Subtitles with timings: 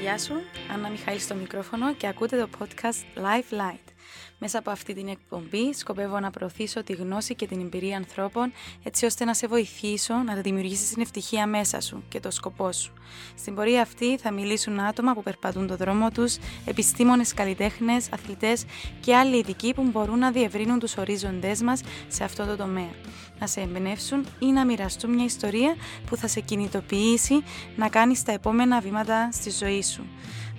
[0.00, 0.34] Γεια σου,
[0.72, 3.97] Άννα Μιχαήλ στο μικρόφωνο και ακούτε το podcast Life Light.
[4.38, 8.52] Μέσα από αυτή την εκπομπή σκοπεύω να προωθήσω τη γνώση και την εμπειρία ανθρώπων
[8.82, 12.92] έτσι ώστε να σε βοηθήσω να δημιουργήσεις την ευτυχία μέσα σου και το σκοπό σου.
[13.36, 18.64] Στην πορεία αυτή θα μιλήσουν άτομα που περπατούν το δρόμο τους, επιστήμονες, καλλιτέχνες, αθλητές
[19.00, 22.90] και άλλοι ειδικοί που μπορούν να διευρύνουν τους ορίζοντές μας σε αυτό το τομέα.
[23.38, 27.42] Να σε εμπνεύσουν ή να μοιραστούν μια ιστορία που θα σε κινητοποιήσει
[27.76, 30.06] να κάνεις τα επόμενα βήματα στη ζωή σου.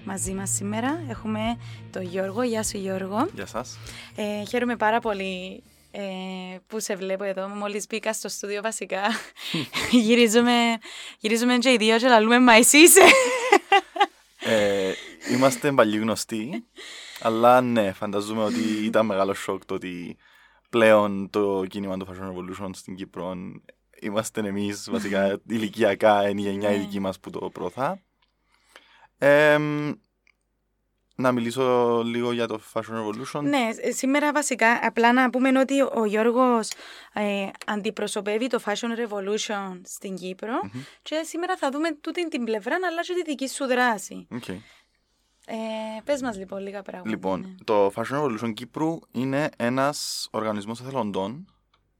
[0.03, 1.57] Μαζί μας σήμερα έχουμε
[1.91, 2.43] τον Γιώργο.
[2.43, 3.27] Γεια σου Γιώργο.
[3.33, 3.77] Γεια σας.
[4.15, 6.01] Ε, χαίρομαι πάρα πολύ ε,
[6.67, 7.47] που σε βλέπω εδώ.
[7.47, 9.01] Μόλις μπήκα στο στούντιο βασικά
[9.91, 10.53] γυρίζουμε,
[11.19, 13.01] γυρίζουμε και οι δύο και λαλούμε «Μα εσύ είσαι».
[14.39, 14.91] Ε,
[15.31, 16.63] είμαστε παλιοί γνωστοί,
[17.21, 20.17] αλλά ναι, φανταζούμε ότι ήταν μεγάλο σοκ το ότι
[20.69, 23.35] πλέον το κίνημα του Fashion Revolution στην Κύπρο
[24.01, 26.83] είμαστε εμείς βασικά ηλικιακά, είναι η γενιά η Ναι.
[26.83, 27.99] δική μας που το προωθά.
[29.19, 29.57] Ε,
[31.19, 33.41] να μιλήσω λίγο για το Fashion Revolution.
[33.43, 36.71] ναι, ε, σήμερα βασικά απλά να πούμε ότι ο Γιώργος
[37.13, 40.53] ε, αντιπροσωπεύει το Fashion Revolution στην Κύπρο
[41.01, 44.27] και σήμερα θα δούμε τούτη την πλευρά αλλά και τη δική σου δράση.
[44.31, 44.47] Οκ.
[45.51, 47.09] Ε, πες μας λοιπόν λίγα πράγματα.
[47.09, 47.55] Λοιπόν, ναι.
[47.63, 51.53] το Fashion Revolution Κύπρου είναι ένας οργανισμός εθελοντών.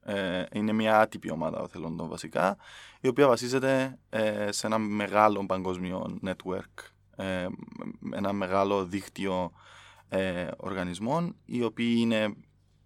[0.04, 2.58] Ε, είναι μια άτυπη ομάδα εθελοντών βασικά,
[3.02, 6.74] η οποία βασίζεται ε, σε ένα μεγάλο παγκόσμιο network,
[7.20, 7.48] ε,
[8.14, 9.52] ένα μεγάλο δίκτυο
[10.10, 12.34] ε, οργανισμών, οι οποίοι είναι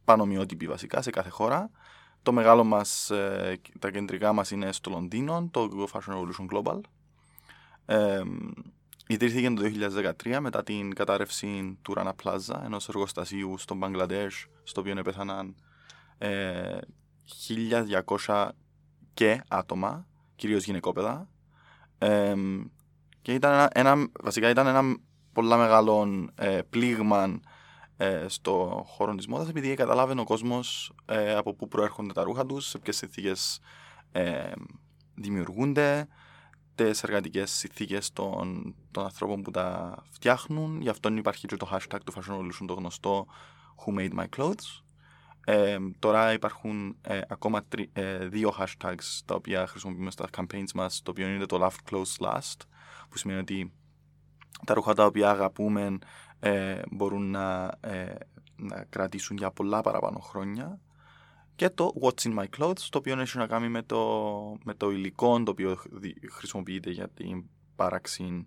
[0.06, 1.72] πανομοιότυποι βασικά σε κάθε χώρα.
[2.22, 6.80] Το μεγάλο μας, ε, τα κεντρικά μας είναι στο Λονδίνο, το Fashion Revolution Global.
[7.86, 8.22] Ε,
[9.08, 9.62] Ιδρύθηκε το
[10.24, 15.56] 2013 μετά την κατάρρευση του Ράνα Πλάζα, ενός εργοστασίου στο Μπαγκλαντές, στο οποίο επέθαναν
[16.18, 16.78] ε,
[18.26, 18.50] 1.200
[19.14, 21.30] και άτομα, κυρίως γυναικόπαιδα.
[23.24, 24.98] Ε, και ήταν ένα, ένα- βασικά ήταν ένα
[25.34, 27.40] πολλά μεγάλο ε, πλήγμα
[27.98, 32.46] ε, στο χώρο της μόδας επειδή καταλάβαινε ο κόσμος ε, από πού προέρχονται τα ρούχα
[32.46, 33.60] τους, σε ποιες συνθήκες
[34.12, 34.52] ε,
[35.16, 36.08] δημιουργούνται,
[36.76, 40.82] τις εργατικές συνθήκες των, των ανθρώπων που τα φτιάχνουν.
[40.82, 43.26] Γι' αυτό υπάρχει και το hashtag του Fashion Revolution το γνωστό
[43.86, 44.82] Who Made My Clothes.
[45.46, 51.02] Ε, τώρα υπάρχουν ε, ακόμα τρι- ε, δύο hashtags τα οποία χρησιμοποιούμε στα campaigns μας,
[51.04, 52.58] το οποίο είναι το Love Clothes Last,
[53.14, 53.72] που σημαίνει ότι
[54.66, 55.98] τα ρούχα τα οποία αγαπούμε
[56.40, 58.14] ε, μπορούν να, ε,
[58.56, 60.80] να κρατήσουν για πολλά παραπάνω χρόνια
[61.56, 64.00] και το What's in my clothes, το οποίο έχει να κάνει με το,
[64.64, 67.44] με το υλικό το οποίο δι- χρησιμοποιείται για την
[67.76, 68.46] πάραξη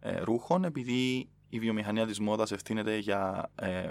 [0.00, 3.88] ε, ρούχων, επειδή η βιομηχανία της μόδας ευθύνεται για ε,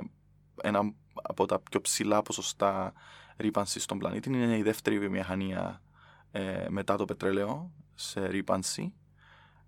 [0.62, 2.94] ένα από τα πιο ψηλά ποσοστά
[3.38, 4.30] ρήπανσης στον πλανήτη.
[4.30, 5.82] Είναι η δεύτερη βιομηχανία
[6.32, 8.94] ε, μετά το πετρέλαιο σε ρήπανση.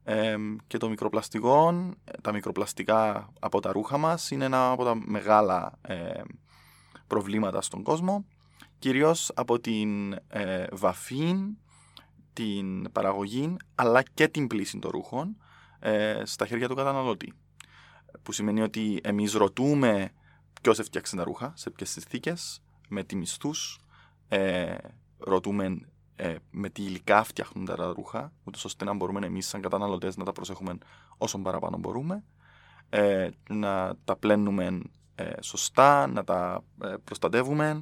[0.03, 0.35] Ε,
[0.67, 1.89] και το μικροπλαστικό,
[2.21, 6.21] τα μικροπλαστικά από τα ρούχα μας είναι ένα από τα μεγάλα ε,
[7.07, 8.25] προβλήματα στον κόσμο
[8.81, 11.35] κυρίως από την ε, βαφή,
[12.33, 15.37] την παραγωγή, αλλά και την πλήση των ρούχων
[15.79, 17.33] ε, στα χέρια του καταναλωτή.
[18.23, 20.11] Που σημαίνει ότι εμείς ρωτούμε
[20.61, 23.79] ποιος έφτιαξε τα ρούχα, σε ποιες συνθήκες, με τι μισθούς,
[24.27, 24.75] ε,
[25.17, 25.79] ρωτούμε
[26.21, 30.25] ε, με τι υλικά φτιάχνουν τα ρούχα, ούτως ώστε να μπορούμε εμείς σαν καταναλωτές να
[30.25, 30.77] τα προσέχουμε
[31.17, 32.23] όσο παραπάνω μπορούμε,
[32.89, 34.81] ε, να τα πλένουμε
[35.15, 37.81] ε, σωστά, να τα ε, προστατεύουμε,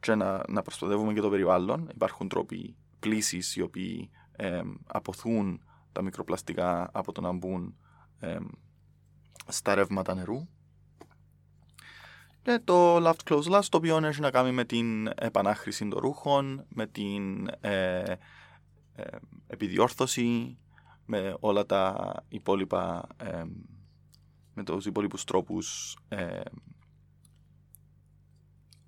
[0.00, 1.88] και να, να προστατεύουμε και το περιβάλλον.
[1.94, 5.62] Υπάρχουν τρόποι πλήσης οι οποίοι ε, αποθούν
[5.92, 7.76] τα μικροπλαστικά από το να μπουν
[8.20, 8.36] ε,
[9.48, 10.48] στα ρεύματα νερού.
[12.44, 16.64] Και το Left Close Last, το οποίο έχει να κάνει με την επανάχρηση των ρούχων,
[16.68, 18.02] με την ε,
[18.94, 19.16] ε,
[19.46, 20.58] επιδιόρθωση,
[21.06, 23.42] με όλα τα υπόλοιπα, ε,
[24.54, 26.40] με τους υπόλοιπους τρόπους ε,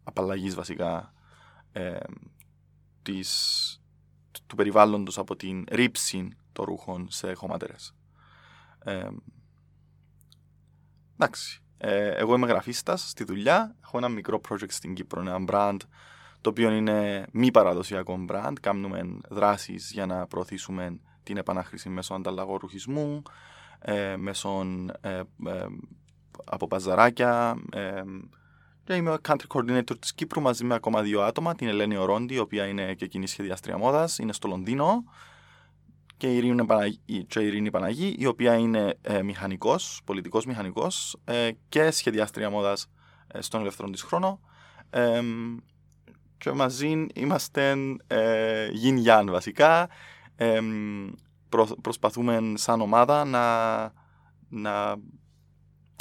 [0.04, 1.12] απαλλαγής βασικά
[1.72, 1.98] ε,
[3.02, 3.80] της,
[4.46, 7.94] του περιβάλλοντος από την ρήψη των ρούχων σε χωματερές.
[8.78, 9.08] Ε,
[11.14, 11.60] εντάξει.
[11.78, 13.74] Ε, εγώ είμαι γραφίστας στη δουλειά.
[13.82, 15.76] Έχω ένα μικρό project στην Κύπρο, ένα brand
[16.40, 18.52] το οποίο είναι μη παραδοσιακό brand.
[18.60, 23.22] Κάνουμε δράσεις για να προωθήσουμε την επανάχρηση μέσω ανταλλαγών ρουχισμού,
[23.78, 24.66] ε, μέσω
[25.00, 25.10] ε,
[25.46, 25.66] ε,
[26.44, 28.02] από παζαράκια, ε,
[28.84, 32.34] και είμαι ο country coordinator της Κύπρου μαζί με ακόμα δύο άτομα, την Ελένη Ορόντι,
[32.34, 35.04] η οποία είναι και κοινή σχεδιάστρια μόδας, είναι στο Λονδίνο,
[36.16, 41.16] και η Ειρήνη, Παναγί, και η Ειρήνη Παναγή, η οποία είναι ε, μηχανικός, πολιτικός μηχανικός
[41.24, 42.90] ε, και σχεδιάστρια μόδας
[43.26, 44.40] ε, στον ελεύθερο της χρόνο.
[44.90, 45.22] Ε,
[46.38, 47.76] και μαζί είμαστε
[48.06, 49.88] ε, yin yang βασικά.
[50.36, 50.60] Ε,
[51.48, 53.82] προ, προσπαθούμε σαν ομάδα να,
[54.48, 54.96] να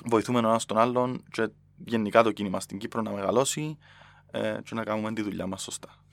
[0.05, 1.49] βοηθούμε ο ένας τον άλλον και
[1.85, 3.77] γενικά το κίνημα στην Κύπρο να μεγαλώσει
[4.31, 6.04] ε, και να κάνουμε τη δουλειά μας σωστά.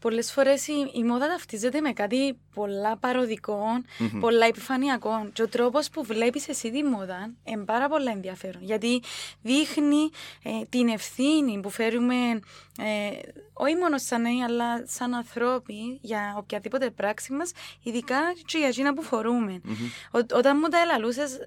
[0.00, 4.18] Πολλές φορές η, η μόδα ταυτίζεται με κάτι πολλά παροδικό, mm-hmm.
[4.20, 9.02] πολλά επιφανειακό και ο τρόπος που βλέπεις εσύ τη μόδα είναι πάρα πολλά ενδιαφέρον γιατί
[9.42, 10.10] δείχνει
[10.42, 12.40] ε, την ευθύνη που φέρουμε
[12.84, 13.18] ε,
[13.52, 18.94] όχι μόνο σαν νέοι αλλά σαν ανθρώποι για οποιαδήποτε πράξη μας ειδικά και για εκείνα
[18.94, 19.60] που φορούμε.
[19.64, 20.18] Mm-hmm.
[20.20, 21.38] Ό, όταν μου τα ελαλούσες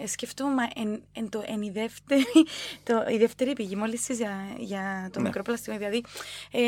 [0.00, 2.24] ε, σκεφτούμε εν, εν, το, εν η, δεύτερη,
[2.86, 5.26] το, η δεύτερη πηγή μόλις για, για το ναι.
[5.26, 6.04] μικρό πλαστικό δηλαδή
[6.50, 6.60] ε,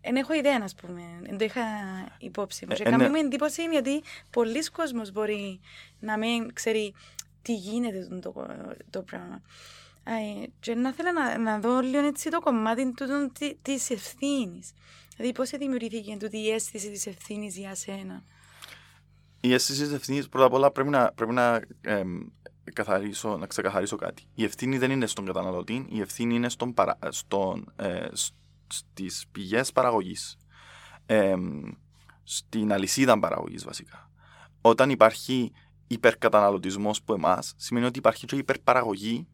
[0.00, 1.02] εν έχω ιδέα ας πούμε.
[1.22, 1.62] Δεν το είχα
[2.18, 2.72] υπόψη μου.
[2.72, 3.18] Ε, και ε, ναι.
[3.18, 5.60] εντύπωση γιατί πολλοί κόσμος μπορεί
[6.00, 6.94] να μην ξέρει
[7.42, 8.46] τι γίνεται το, το,
[8.90, 9.42] το πράγμα.
[10.08, 13.32] Ε, και να θέλω να, να δω λίγο έτσι το κομμάτι του,
[13.62, 14.72] της ευθύνης.
[15.16, 18.24] Δηλαδή, πώς δημιουργήθηκε τούτη η αίσθηση της ευθύνης για σένα;
[19.40, 22.02] Η αίσθηση της ευθύνης, πρώτα απ' όλα, πρέπει να, πρέπει να, ε,
[22.72, 24.22] καθαρίσω, να ξεκαθαρίσω κάτι.
[24.34, 28.06] Η ευθύνη δεν είναι στον καταναλωτή, η ευθύνη είναι στον, παρα, στον, ε,
[28.66, 30.36] στις πηγές παραγωγής
[31.06, 31.34] ε,
[32.22, 34.10] στην αλυσίδα παραγωγής βασικά.
[34.60, 35.52] Όταν υπάρχει
[35.86, 39.28] υπερκαταναλωτισμός που εμάς, σημαίνει ότι υπάρχει και υπερπαραγωγή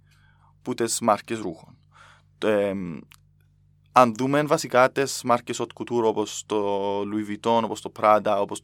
[0.62, 1.76] που τι μάρκες ρούχων.
[2.38, 2.72] Ε,
[3.92, 8.60] αν δούμε βασικά τι μάρκες haute couture όπως το Louis Vuitton, όπως το Prada, όπως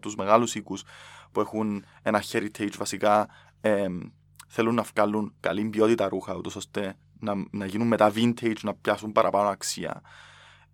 [0.00, 0.82] τους μεγάλους οίκους
[1.32, 3.28] που έχουν ένα heritage βασικά,
[3.60, 3.86] ε,
[4.48, 9.12] θέλουν να βγάλουν καλή ποιότητα ρούχα, ούτως ώστε να, να γίνουν μετά vintage, να πιάσουν
[9.12, 10.02] παραπάνω αξία.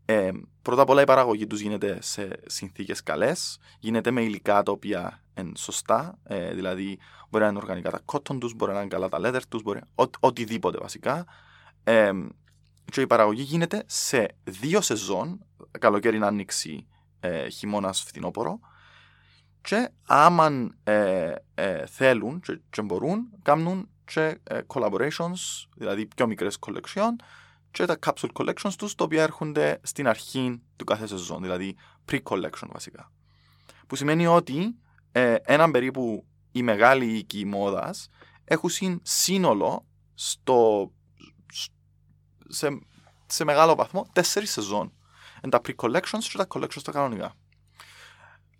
[0.04, 0.30] Ε,
[0.62, 5.22] πρώτα απ' όλα η παραγωγή τους γίνεται σε συνθήκες καλές, γίνεται με υλικά τα οποία
[5.38, 6.98] είναι σωστά, ε, δηλαδή
[7.30, 9.80] μπορεί να είναι οργανικά τα cotton τους, μπορεί να είναι καλά τα leather τους, μπορεί
[9.94, 11.26] ο, οτιδήποτε βασικά.
[11.84, 12.12] Ε,
[12.92, 15.44] και η παραγωγή γίνεται σε δύο σεζόν,
[15.78, 16.86] καλοκαίρι να άνοιξει
[17.20, 18.60] ε, χειμώνας φθινόπωρο,
[19.60, 26.58] και άμα ε, ε, θέλουν και, και, μπορούν, κάνουν και ε, collaborations, δηλαδή πιο μικρές
[26.66, 27.10] collection,
[27.74, 31.76] και τα capsule collections τους, τα οποία έρχονται στην αρχή του κάθε σεζόν, δηλαδή
[32.10, 33.12] pre-collection βασικά.
[33.86, 34.78] Που σημαίνει ότι
[35.12, 38.08] ε, έναν περίπου οι μεγάλοι οίκοι μόδας
[38.44, 38.70] έχουν
[39.02, 40.90] σύνολο στο,
[42.48, 42.78] σε,
[43.26, 44.92] σε μεγάλο βαθμό τέσσερις σεζόν.
[45.42, 47.34] Είναι τα pre-collections και τα collections τα κανονικά.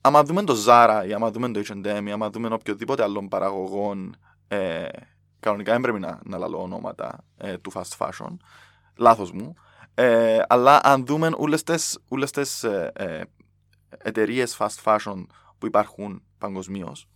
[0.01, 4.17] Άμα δούμε το Zara ή άμα δούμε το H&M ή άμα δούμε οποιοδήποτε άλλων παραγωγών
[4.49, 4.89] ε,
[5.41, 8.37] κανονικά δεν πρέπει να, να λαλώ ονόματα ε, του fast fashion
[8.97, 9.55] λάθος μου.
[9.95, 13.23] Ε, αλλά αν δούμε όλες τις, όλες τις ε, ε,
[13.99, 15.27] εταιρείες fast fashion
[15.59, 17.09] που υπάρχουν παγκοσμίως,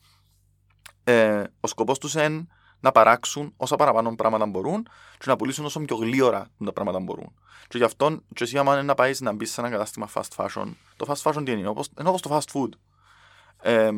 [1.05, 2.47] ε, ο σκοπός τους είναι
[2.81, 4.83] να παράξουν όσα παραπάνω πράγματα μπορούν
[5.19, 7.35] και να πουλήσουν όσο πιο γλύωρα τα πράγματα μπορούν.
[7.69, 10.37] Και γι' αυτό, και εσύ άμα είναι να πάεις να μπεις σε ένα κατάστημα fast
[10.37, 12.69] fashion, το fast fashion τι είναι, όπως, είναι όπως το fast food.
[13.63, 13.91] Ε,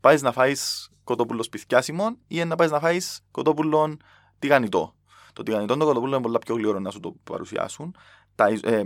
[0.00, 3.96] πάεις να φάεις κοτόπουλο σπιθιάσιμο ή να πάεις να φάεις κοτόπουλο
[4.38, 4.94] τηγανιτό.
[5.38, 7.96] Το τηγανιτό το κοτοπούλο είναι πολλά πιο γλυόρο να σου το παρουσιάσουν.
[8.34, 8.82] Τα, ε,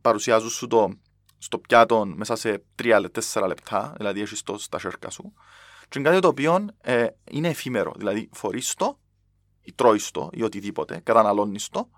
[0.00, 0.98] παρουσιάζουν σου το
[1.38, 5.32] στο πιάτο μέσα σε 3-4 λεπτά, δηλαδή έχεις το στα σέρκα σου.
[5.88, 8.98] Και είναι κάτι το οποίο ε, είναι εφήμερο, δηλαδή φορείς το,
[9.62, 11.90] ή τρώεις το, ή οτιδήποτε, καταναλώνεις το,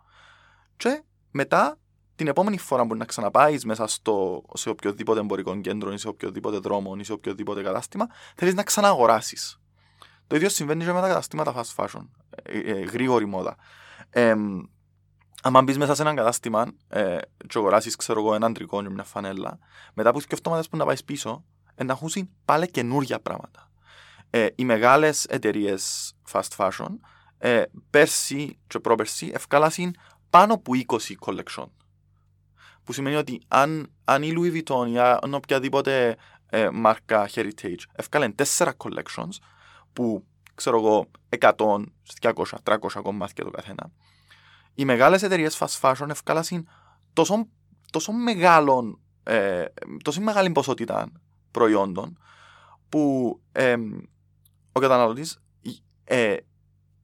[0.76, 1.78] και μετά
[2.16, 6.58] την επόμενη φορά που να ξαναπάεις μέσα στο, σε οποιοδήποτε εμπορικό κέντρο ή σε οποιοδήποτε
[6.58, 8.06] δρόμο ή σε οποιοδήποτε κατάστημα,
[8.36, 9.60] θέλεις να ξαναγοράσεις.
[10.28, 12.08] Το ίδιο συμβαίνει και με τα καταστήματα fast fashion.
[12.42, 13.56] Ε, ε, γρήγορη μόδα.
[14.10, 14.34] Ε,
[15.42, 19.04] αν μπεις μέσα σε ένα κατάστημα ε, και αγοράσεις, ξέρω εγώ, έναν τρικό και μια
[19.04, 19.58] φανέλα,
[19.94, 21.44] μετά από σκεφτόμαστε που να πάεις πίσω,
[21.74, 23.70] ε, να έχουν πάλι καινούργια πράγματα.
[24.30, 26.88] Ε, οι μεγάλες εταιρείες fast fashion
[27.38, 29.96] ε, πέρσι και πρόπερσι ευκάλασαν
[30.30, 31.66] πάνω από 20 collection.
[32.84, 36.16] Που σημαίνει ότι αν, αν η Louis Vuitton ή αν οποιαδήποτε
[36.46, 39.36] ε, μάρκα heritage ευκάλεν 4 collections,
[39.98, 40.24] που
[40.54, 41.06] ξέρω εγώ
[41.38, 41.52] 100,
[42.20, 42.32] 200,
[42.64, 43.90] 300 κομμάτια το καθένα.
[44.74, 46.68] Οι μεγάλες εταιρείες fast fashion ευκάλασαν
[47.12, 47.48] τόσο,
[47.90, 49.64] τόσο μεγάλων, ε,
[50.04, 51.12] τόσο μεγάλη ποσότητα
[51.50, 52.18] προϊόντων
[52.88, 53.76] που ε,
[54.72, 55.38] ο καταναλωτής
[56.04, 56.36] ε,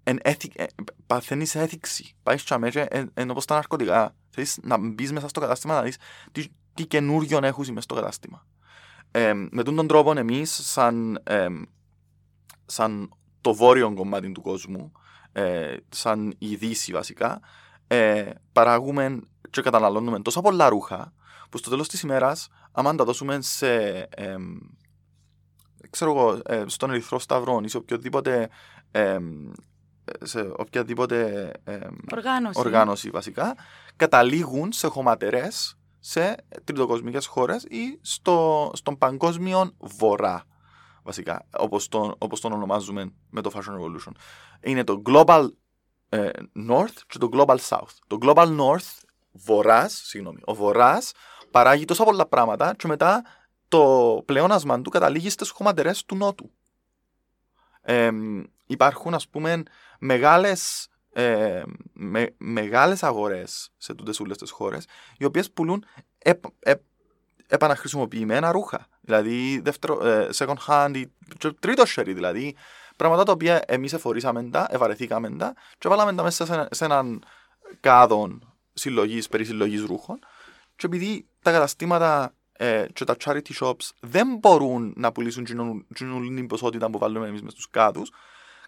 [0.03, 0.65] εν έθι, ε,
[1.07, 2.15] παθαίνεις σε έθιξη.
[2.23, 4.15] Πάει στο αμέσως εν, εν, όπως τα ναρκωτικά.
[4.31, 5.97] Θέλεις να μπεις μέσα στο κατάστημα να δεις
[6.33, 8.47] τι, τι καινούριο έχουν μέσα στο κατάστημα.
[9.11, 11.47] Ε, με τον τρόπο εμείς σαν ε,
[12.66, 14.92] σαν το βόρειο κομμάτι του κόσμου,
[15.33, 17.40] ε, σαν η Δύση βασικά,
[17.87, 21.12] ε, παράγουμε και καταναλώνουμε τόσα πολλά ρούχα
[21.50, 24.37] που στο τέλος της ημέρας, άμα τα δώσουμε σε, ε,
[25.90, 28.49] ξέρω εγώ, ε, στον Ερυθρό Σταυρό ή σε οποιοδήποτε
[30.23, 31.50] σε οποιαδήποτε
[32.12, 32.61] οργάνωση.
[32.61, 33.54] οργάνωση βασικά,
[33.97, 40.44] καταλήγουν σε χωματερές σε τριτοκοσμικές χώρες ή στο, στον παγκόσμιο βορρά
[41.04, 44.12] βασικά, όπως τον, όπως τον ονομάζουμε με το Fashion Revolution.
[44.61, 45.49] Είναι το Global
[46.08, 46.30] ε,
[46.70, 47.96] North και το Global South.
[48.06, 51.12] Το Global North, βορράς, συγγνώμη, ο βορράς
[51.50, 53.25] παράγει τόσα πολλά πράγματα και μετά
[53.68, 56.50] το πλεόνασμα του καταλήγει στις χωματερές του Νότου.
[57.80, 58.11] Ε,
[58.66, 59.62] υπάρχουν ας πούμε
[59.99, 64.87] μεγάλες, ε, με, μεγάλες αγορές σε τούτες όλες τις χώρες
[65.18, 65.84] οι οποίες πουλούν
[66.18, 66.80] επ, επ,
[67.47, 68.87] επαναχρησιμοποιημένα ρούχα.
[69.01, 71.03] Δηλαδή δεύτερο, ε, second hand,
[71.61, 72.57] τρίτο sherry δηλαδή.
[72.97, 77.25] Πράγματα τα οποία εμείς εφορήσαμε τα, ευαρεθήκαμε τα και βάλαμε τα μέσα σε, σε έναν
[77.81, 78.39] κάδο
[78.73, 80.19] συλλογής, περί συλλογής ρούχων.
[80.77, 85.45] Και επειδή τα καταστήματα ε, και τα charity shops δεν μπορούν να πουλήσουν
[86.35, 88.11] την ποσότητα που βάλουμε εμείς μες στου κάδους,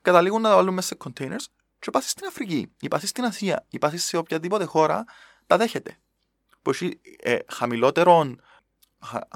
[0.02, 1.44] καταλήγουν να τα βάλουν μέσα σε containers
[1.78, 5.04] και πάσει στην Αφρική, ή πάσει στην Ασία, ή πάσει σε οποιαδήποτε χώρα,
[5.46, 5.98] τα δέχεται.
[6.62, 8.12] Που έχει ε, χαμηλότερο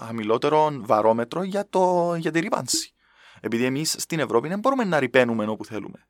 [0.00, 2.94] χαμηλότερο βαρόμετρο για, το, για τη ρήπανση.
[3.40, 6.06] Επειδή εμείς στην Ευρώπη δεν μπορούμε να ρηπαίνουμε όπου θέλουμε.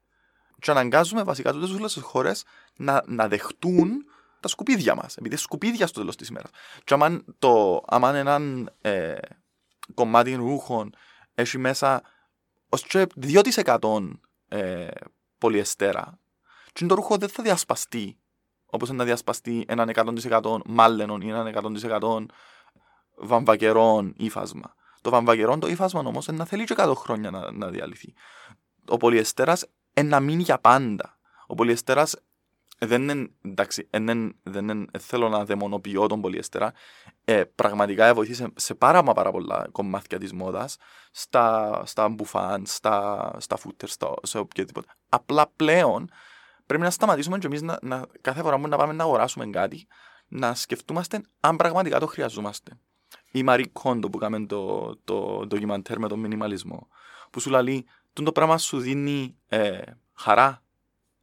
[0.59, 2.45] Και αναγκάζουμε βασικά τούτες όλε τι χώρες
[2.77, 4.05] να, να δεχτούν
[4.41, 5.17] τα σκουπίδια μας.
[5.17, 6.51] Επειδή σκουπίδια στο τέλος της ημέρας.
[6.85, 8.41] Και άμα, το, άμα ένα
[8.81, 9.15] ε,
[9.95, 10.95] κομμάτι ρούχων
[11.35, 12.03] έχει μέσα
[12.69, 12.87] ως
[13.21, 14.09] 2%
[14.49, 14.89] ε,
[15.39, 16.19] πολυεστέρα,
[16.73, 18.19] και το ρούχο δεν θα διασπαστεί
[18.71, 22.27] όπως να διασπαστεί έναν 100% μάλαινον ή έναν 100%
[23.21, 24.75] βαμβακερών ύφασμα.
[25.01, 28.15] Το βαμβακερόν το ύφασμα όμως να θέλει και 100 χρόνια να, να διαλυθεί.
[28.89, 29.67] Ο πολυεστέρας
[30.03, 31.19] να μείνει για πάντα.
[31.47, 32.17] Ο πολυεστέρας
[32.79, 36.73] δεν είναι, εντάξει, δεν, δεν θέλω να δαιμονοποιώ τον πολυεστέρα.
[37.25, 40.77] Ε, πραγματικά βοηθήσει σε πάρα, πάρα πολλά κομμάτια της μόδας,
[41.11, 44.89] στα, στα μπουφάν, στα, στα φούτερ, στα, σε οποιοδήποτε.
[45.09, 46.11] Απλά πλέον
[46.67, 49.87] πρέπει να σταματήσουμε και εμείς να, να, κάθε φορά που να πάμε να αγοράσουμε κάτι,
[50.29, 52.73] να σκεφτούμαστε αν πραγματικά το χρειαζόμαστε
[53.31, 56.89] η Μαρή Κόντο που κάνουμε το, το ντοκιμαντέρ με τον μινιμαλισμό
[57.31, 59.81] που σου λέει το πράγμα σου δίνει ε,
[60.15, 60.63] χαρά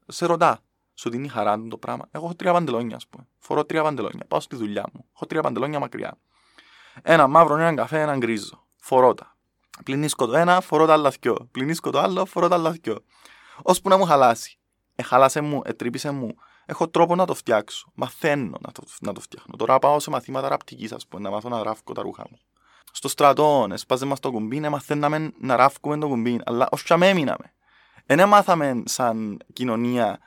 [0.08, 0.60] σε ρωτά
[0.94, 3.28] σου δίνει χαρά το πράγμα εγώ έχω τρία παντελόνια ας πούμε.
[3.48, 4.26] Φορώ τρία παντελόνια.
[4.28, 5.06] Πάω στη δουλειά μου.
[5.16, 6.18] Έχω τρία παντελόνια μακριά.
[7.02, 8.68] Ένα μαύρο, ένα καφέ, ένα γκρίζο.
[8.82, 9.38] Φορώ τα.
[9.84, 11.48] Πλυνίσκω το ένα, φορώ τα άλλα δυο.
[11.52, 13.04] Πλυνίσκω το άλλο, φορώ τα άλλα δυο.
[13.62, 14.58] Ώσπου να μου χαλάσει.
[14.96, 16.36] Εχάλασε μου, ετρύπησε μου
[16.68, 17.92] έχω τρόπο να το φτιάξω.
[17.94, 19.56] Μαθαίνω να το, να το φτιάχνω.
[19.56, 22.38] Τώρα πάω σε μαθήματα ραπτικής, ας πούμε, να μάθω να ράφω τα ρούχα μου.
[22.92, 27.10] Στο στρατό, εσπάζε μα το κουμπί, ναι, μαθαίναμε να ράφουμε το κουμπί, αλλά ω τσαμέ
[27.10, 27.54] έμειναμε.
[28.06, 30.20] Δεν μάθαμε σαν κοινωνία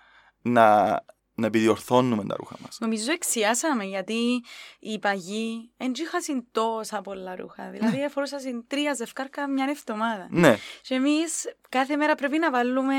[0.42, 0.86] να,
[1.34, 2.76] να επιδιορθώνουμε τα ρούχα μας.
[2.80, 4.44] Νομίζω εξιάσαμε γιατί
[4.78, 7.70] οι παγιοί δεν είχαν τόσα πολλά ρούχα.
[7.70, 8.08] Δηλαδή ναι.
[8.08, 10.26] φορούσαν τρία ζευκάρκα μια εβδομάδα.
[10.30, 10.56] Ναι.
[10.82, 12.94] Και εμείς κάθε μέρα πρέπει να βάλουμε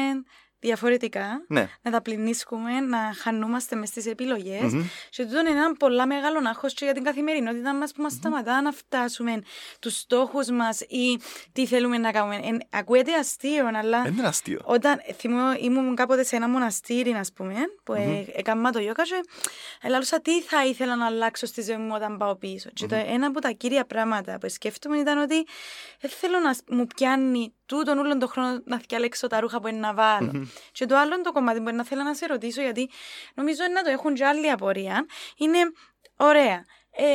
[0.62, 1.70] διαφορετικά, ναι.
[1.82, 4.74] να τα πληνίσκουμε, να χανούμαστε μες στι επιλογές.
[4.74, 4.86] Mm-hmm.
[5.10, 8.18] Και τούτο είναι ένα πολλά μεγάλο άγχος για την καθημερινότητα μας που μας mm-hmm.
[8.18, 9.42] σταματά να φτάσουμε
[9.80, 11.20] τους στόχους μας ή
[11.52, 12.40] τι θέλουμε να κάνουμε.
[12.44, 14.08] Εν, ακούεται αστείο, αλλά.
[14.08, 14.60] Είναι αστείο.
[14.64, 18.26] Όταν θυμώ, ήμουν κάποτε σε ένα μοναστήρι, α πούμε, που mm-hmm.
[18.36, 19.24] έκανα το γιόκα, και
[19.82, 22.70] ελάλουσα τι θα ήθελα να αλλάξω στη ζωή μου όταν πάω πίσω.
[22.70, 22.74] Mm-hmm.
[22.74, 25.46] Και το ένα από τα κύρια πράγματα που σκέφτομαι ήταν ότι
[26.00, 29.80] δεν θέλω να μου πιάνει τούτον όλον τον χρόνο να διαλέξω τα ρούχα που είναι
[29.80, 30.32] να βάλω.
[30.34, 30.48] Mm-hmm.
[30.72, 32.90] Και το άλλο το κομμάτι που να θέλω να σε ρωτήσω, γιατί
[33.34, 35.06] νομίζω να το έχουν και άλλη απορία,
[35.38, 35.58] είναι
[36.16, 36.66] ωραία.
[36.92, 37.06] Ε,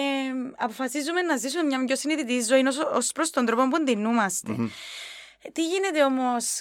[0.57, 4.57] αποφασίζουμε να ζήσουμε μια πιο συνειδητή ζωή ως προς τον τρόπο που ντυνούμαστε.
[4.59, 4.71] Mm-hmm.
[5.53, 6.61] Τι γίνεται όμως,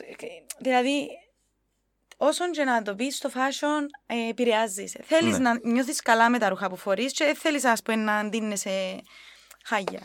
[0.60, 1.08] δηλαδή,
[2.18, 4.86] όσον και να το πεις στο fashion, ε, επηρεάζει.
[5.04, 5.50] Θέλεις ναι.
[5.50, 9.02] να νιώθεις καλά με τα ρούχα που φορείς και θέλεις, ας πούμε, να αντίνεσαι
[9.65, 10.01] χάγια.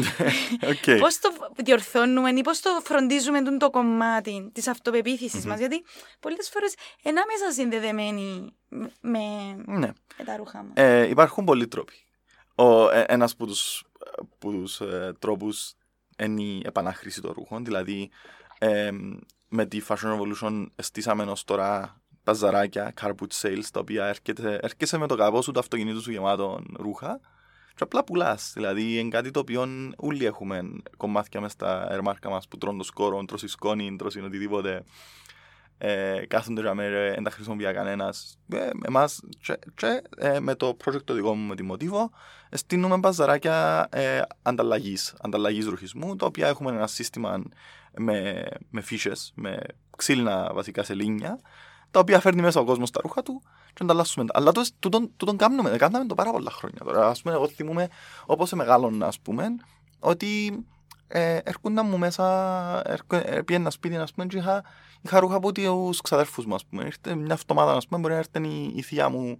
[0.72, 0.96] okay.
[0.98, 5.48] Πώς το διορθώνουμε ή πώς το φροντίζουμε το κομμάτι της αυτοπεποίθησης mm-hmm.
[5.48, 5.84] μας, Γιατί
[6.20, 8.54] πολλές φορές είναι άμεσα συνδεδεμένοι
[9.00, 9.92] με, ναι.
[10.18, 10.72] με τα ρούχα μας.
[10.74, 11.94] Ε, υπάρχουν πολλοί τρόποι.
[12.92, 15.74] ε, Ένας από τους ε, τρόπους
[16.18, 17.64] είναι η επανάχρηση των ρούχων.
[17.64, 18.10] Δηλαδή,
[18.58, 18.90] ε,
[19.48, 25.06] με τη Fashion Revolution στήσαμε ως τώρα παζαράκια, carpet sales, τα οποία έρχεται, έρχεσαι με
[25.06, 27.20] το καπό σου, το αυτοκινήτου σου γεμάτο ρούχα
[27.74, 28.52] και απλά πουλάς.
[28.54, 30.62] Δηλαδή, είναι κάτι το οποίο όλοι έχουμε
[30.96, 34.84] κομμάτια μες στα ερμάρκα μας που τρώνε το σκόρο, τρώσει σκόνη, τρώσει οτιδήποτε.
[35.78, 38.38] Ε, κάθονται για μέρα, δεν τα χρησιμοποιεί κανένας.
[38.48, 39.20] Ε, Εμάς,
[39.74, 42.10] και, ε, με το project το δικό μου με τη Μοτίβο,
[42.50, 47.42] στείλουμε μπαζαράκια ε, ανταλλαγής, ανταλλαγής ρουχισμού, τα οποία έχουμε ένα σύστημα
[47.96, 49.58] με, με φύσες, με
[49.96, 51.40] ξύλινα βασικά σελίνια,
[51.94, 54.24] τα οποία φέρνει μέσα ο κόσμος στα ρούχα του και ανταλλάσσουμε.
[54.32, 57.08] Αλλά το, τον κάνουμε, κάνουμε το πάρα πολλά χρόνια τώρα.
[57.08, 57.88] Ας πούμε, εγώ θυμούμαι
[58.26, 59.46] όπως σε μεγάλο, ας πούμε,
[59.98, 60.64] ότι
[61.08, 64.64] ε, έρχονταν μου μέσα, ε, πήγαινα σπίτι, ας πούμε, και είχα,
[65.02, 66.84] είχα ρούχα από τους ξαδέρφους μου, ας πούμε.
[66.84, 69.36] Ήρθε μια εβδομάδα, ας πούμε, μπορεί να έρθει η, η θεία μου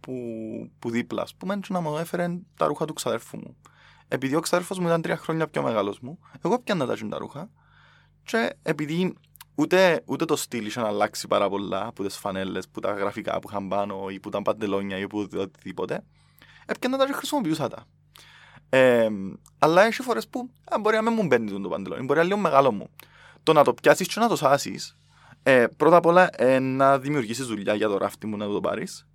[0.00, 0.12] που,
[0.78, 3.56] που δίπλα, ας πούμε, και να μου έφερε τα ρούχα του ξαδέρφου μου.
[4.08, 7.50] επειδή ο ξάδερφος μου ήταν τρία χρόνια πιο μεγάλος μου, εγώ πιάνα τα τα ρούχα
[8.22, 9.16] και επειδή
[9.58, 13.38] ούτε, ούτε το στυλ είχε να αλλάξει πάρα πολλά από τις φανέλες, που τα γραφικά
[13.38, 16.04] που είχαν πάνω ή που τα παντελόνια ή που οτιδήποτε,
[16.66, 17.84] έπιανα τα και χρησιμοποιούσα τα.
[18.68, 19.08] Ε,
[19.58, 22.34] αλλά έχει φορές που α, μπορεί να μην μου μπαίνει το παντελόνι, μπορεί να είναι
[22.34, 22.90] λίγο μεγάλο μου.
[23.42, 24.96] Το να το πιάσεις και να το σάσεις,
[25.42, 29.07] ε, πρώτα απ' όλα ε, να δημιουργήσεις δουλειά για το ράφτη μου να το πάρεις.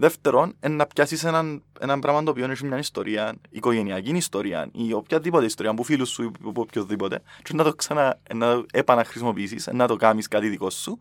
[0.00, 4.92] Δεύτερον, ε, να πιάσεις έναν, έναν πράγμα το οποίο έχει μια ιστορία, οικογενειακή ιστορία ή
[4.92, 9.68] οποιαδήποτε ιστορία που φίλους σου ή από οποιοδήποτε, και να το ξανα να το επαναχρησιμοποιήσεις,
[9.72, 10.98] να το κάνεις κάτι δικό σου.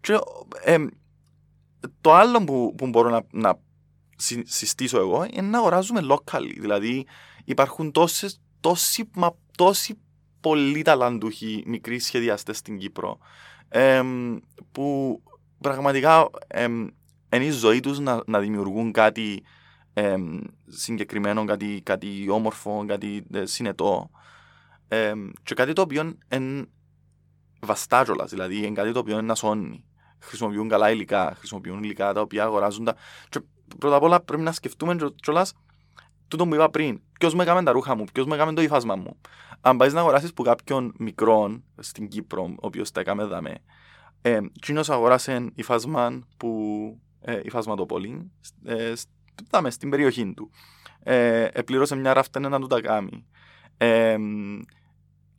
[0.00, 0.18] Και,
[0.64, 0.76] ε,
[2.00, 3.58] το άλλο που, που μπορώ να, να
[4.44, 6.42] συστήσω εγώ είναι να αγοράζουμε local.
[6.60, 7.06] Δηλαδή,
[7.44, 9.98] υπάρχουν τόσες, τόσοι, μα, τόσοι
[10.40, 13.18] πολλοί ταλαντούχοι μικροί σχεδιαστές στην Κύπρο
[13.68, 14.02] ε,
[14.72, 15.20] που
[15.60, 16.68] πραγματικά ε,
[17.36, 19.42] είναι η ζωή τους να, να δημιουργούν κάτι
[19.92, 20.16] ε,
[20.66, 24.10] συγκεκριμένο, κάτι, κάτι όμορφο, κάτι ε, συνετό
[24.88, 25.12] ε,
[25.42, 26.64] και κάτι το οποίο είναι
[27.60, 29.84] βαστά κιόλας, δηλαδή είναι κάτι το οποίο είναι να σώνει.
[30.18, 32.94] Χρησιμοποιούν καλά υλικά, χρησιμοποιούν υλικά τα οποία αγοράζουν τα...
[33.28, 33.40] Και
[33.78, 35.52] πρώτα απ' όλα πρέπει να σκεφτούμε κιόλας
[36.28, 37.00] τούτο που είπα πριν.
[37.18, 39.20] Ποιος με έκανε τα ρούχα μου, ποιος με έκανε το υφάσμα μου.
[39.60, 43.54] Αν πάεις να αγοράσεις που κάποιον μικρόν στην Κύπρο, ο οποίος τα έκαμε δαμέ,
[44.22, 44.38] ε,
[44.88, 46.48] αγοράσει υφάσμα που
[47.24, 48.30] ε, υφασματοπολή
[48.64, 48.92] ε,
[49.68, 50.50] στην περιοχή του.
[51.02, 53.26] Ε, πλήρωσε μια ράφτα να του τα κάνει.
[53.76, 54.16] Ε,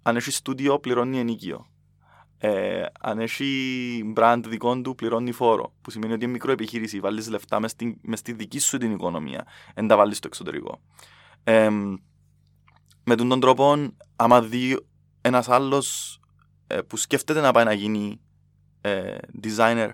[0.01, 1.67] αν έχει στούντιο, πληρώνει ενίκιο.
[2.37, 5.73] Ε, αν έχει μπραντ δικό του, πληρώνει φόρο.
[5.81, 6.99] Που σημαίνει ότι είναι μικρό επιχείρηση.
[6.99, 9.45] Βάλεις λεφτά μες στη, μες στη δική σου την οικονομία.
[9.75, 10.81] Δεν τα βάλεις στο εξωτερικό.
[11.43, 11.69] Ε,
[13.03, 14.85] με τον τρόπο, άμα δει
[15.21, 16.19] ένας άλλος
[16.67, 18.19] ε, που σκέφτεται να πάει να γίνει
[18.81, 19.89] ε, designer,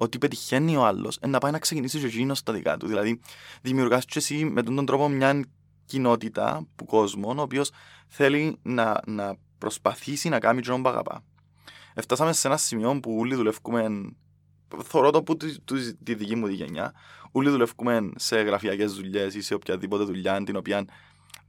[0.00, 2.86] ότι πετυχαίνει ο άλλος να πάει να ξεκινήσει και εκείνο στα δικά του.
[2.86, 3.20] Δηλαδή,
[3.62, 5.44] δημιουργάς και εσύ με τον τρόπο μια
[5.84, 7.70] κοινότητα που κόσμο, ο οποίος
[8.08, 11.24] θέλει να, να προσπαθήσει να κάνει τον που αγαπά.
[12.00, 14.12] Φτάσαμε σε ένα σημείο που όλοι δουλεύουμε,
[14.84, 15.58] θεωρώ το που τη,
[15.94, 16.92] τη δική μου τη γενιά,
[17.32, 20.84] όλοι δουλεύουμε σε γραφειακές δουλειές ή σε οποιαδήποτε δουλειά την οποία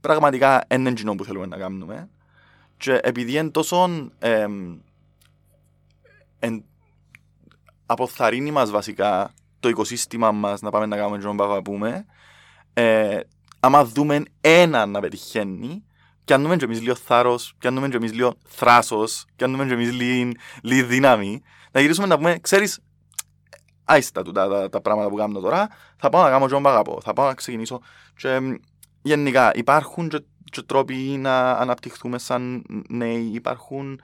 [0.00, 2.08] πραγματικά δεν είναι που θέλουμε να κάνουμε.
[2.76, 4.46] Και επειδή είναι τόσο ε,
[6.38, 6.64] εν,
[7.90, 12.06] αποθαρρύνει μας βασικά το οικοσύστημα μας να πάμε να κάνουμε τον που αγαπούμε.
[12.72, 13.20] Ε,
[13.60, 15.84] άμα δούμε έναν να πετυχαίνει,
[16.24, 19.44] και αν δούμε και εμείς λίγο θάρρος, και αν δούμε και εμείς λίγο θράσος, και
[19.44, 22.80] αν δούμε και εμείς λίγο, λίγο δύναμη, να γυρίσουμε να πούμε, ξέρεις,
[23.84, 26.68] άιστα του τα, τα, τα, πράγματα που κάνω τώρα, θα πάω να κάνω τον που
[26.68, 27.80] αγαπώ, θα πάω να ξεκινήσω.
[28.16, 28.40] Και,
[29.02, 34.00] γενικά υπάρχουν και, και τρόποι να αναπτυχθούμε σαν νέοι, υπάρχουν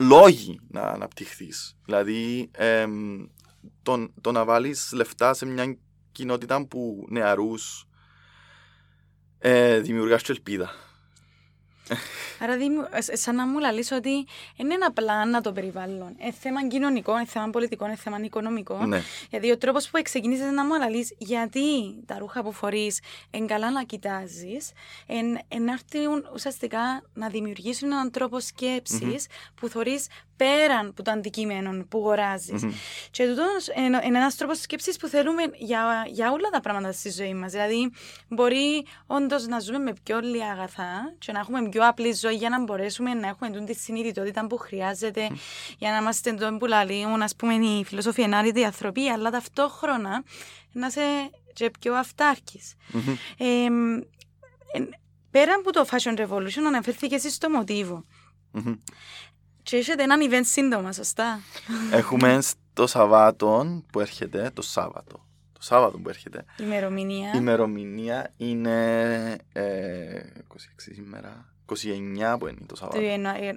[0.00, 1.76] λόγοι να αναπτυχθείς.
[1.84, 2.86] Δηλαδή, ε,
[3.82, 5.76] το, το να βάλεις λεφτά σε μια
[6.12, 7.88] κοινότητα που νεαρούς
[9.38, 10.70] ε, δημιουργάς ελπίδα.
[12.38, 12.56] Άρα,
[13.12, 14.26] σαν να μου λαλείς ότι
[14.56, 16.16] είναι ένα απλά να το περιβάλλον.
[16.18, 18.86] Είναι θέμα κοινωνικό, είναι θέμα πολιτικό, είναι θέμα οικονομικό.
[18.86, 19.02] Ναι.
[19.30, 21.60] Γιατί ο τρόπος που ξεκινήσεις να μου λαλείς γιατί
[22.06, 23.00] τα ρούχα που φορείς
[23.30, 24.70] είναι καλά να κοιτάζεις,
[25.06, 28.36] είναι έρθουν ουσιαστικά να δημιουργήσουν έναν τρόπο
[29.54, 29.98] που θεωρεί
[30.40, 32.54] πέραν από το αντικείμενο που αγοράζει.
[32.56, 32.72] Mm-hmm.
[33.10, 37.34] Και τούτος είναι ένας τρόπος σκέψης που θέλουμε για, για όλα τα πράγματα στη ζωή
[37.34, 37.52] μας.
[37.52, 37.90] Δηλαδή,
[38.28, 42.48] μπορεί όντως να ζούμε με πιο λίγα αγαθά και να έχουμε πιο απλή ζωή για
[42.48, 45.74] να μπορέσουμε να έχουμε τη συνειδητότητα που χρειάζεται mm-hmm.
[45.78, 50.24] για να είμαστε τον που λαλούν, ας πούμε, η φιλοσοφία είναι άλλη διαθροπή, αλλά ταυτόχρονα
[50.72, 52.74] να είσαι και πιο αυτάρκης.
[52.92, 53.16] Mm-hmm.
[53.38, 53.64] Ε,
[54.72, 54.88] ε,
[55.30, 58.04] πέρα από το Fashion Revolution, αναφέρθηκε εσύ στο μοτίβο.
[58.54, 58.76] Mm-hmm.
[59.70, 61.40] Και έχετε έναν event σύντομα, σωστά;
[61.92, 65.26] Έχουμε το Σαββάτο που έρχεται, το Σάββατο.
[65.52, 66.44] Το Σάββατο που έρχεται.
[66.56, 67.26] Η ημερομηνία.
[67.26, 69.62] Η ημερομηνία είναι ε,
[70.48, 71.54] 26 σήμερα.
[71.66, 73.00] 29 που είναι το Σαββάτο.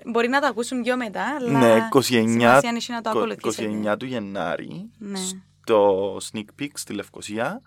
[0.06, 5.20] Μπορεί να το ακούσουν πιο μετά, αλλά ναι, 29, να το 29 του Γενάρη, ναι.
[5.20, 7.62] στο Sneak Peek στη Λευκοσία.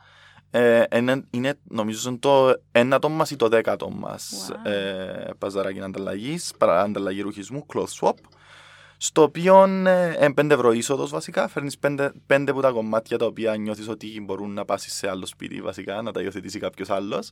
[0.51, 0.83] Ε,
[1.31, 4.71] είναι, νομίζω το ένατο μας ή το δέκατο μας wow.
[4.71, 8.15] ε, παζαράκι ανταλλαγής, ανταλλαγή ρουχισμού, cloth swap
[8.97, 9.65] στο οποίο
[10.19, 11.49] ε, πέντε ευρώ είσοδος βασικά.
[11.49, 15.27] Φέρνεις πέντε, πέντε από τα κομμάτια τα οποία νιώθεις ότι μπορούν να πάσεις σε άλλο
[15.27, 17.31] σπίτι βασικά, να τα υιοθετήσει κάποιος άλλος.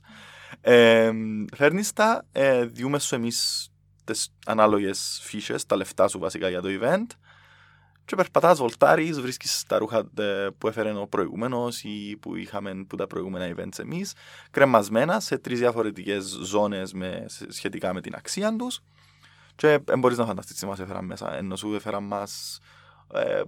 [0.61, 1.11] Ε,
[1.55, 3.69] Φέρνεις τα, ε, διούμε σου εμείς
[4.03, 7.07] τις ανάλογες φύσες, τα λεφτά σου βασικά για το event.
[8.05, 12.95] Και περπατάς, βολτάρεις, βρίσκεις τα ρούχα ε, που έφερε ο προηγούμενος ή που είχαμε που
[12.95, 14.13] τα προηγούμενα events εμείς,
[14.51, 16.93] κρεμασμένα σε τρεις διαφορετικές ζώνες
[17.47, 18.81] σχετικά με την αξία τους.
[19.55, 22.59] Και δεν μπορείς να φανταστείς τι μας έφεραν μέσα, ενώ σου έφεραν μας,
[23.13, 23.41] ε,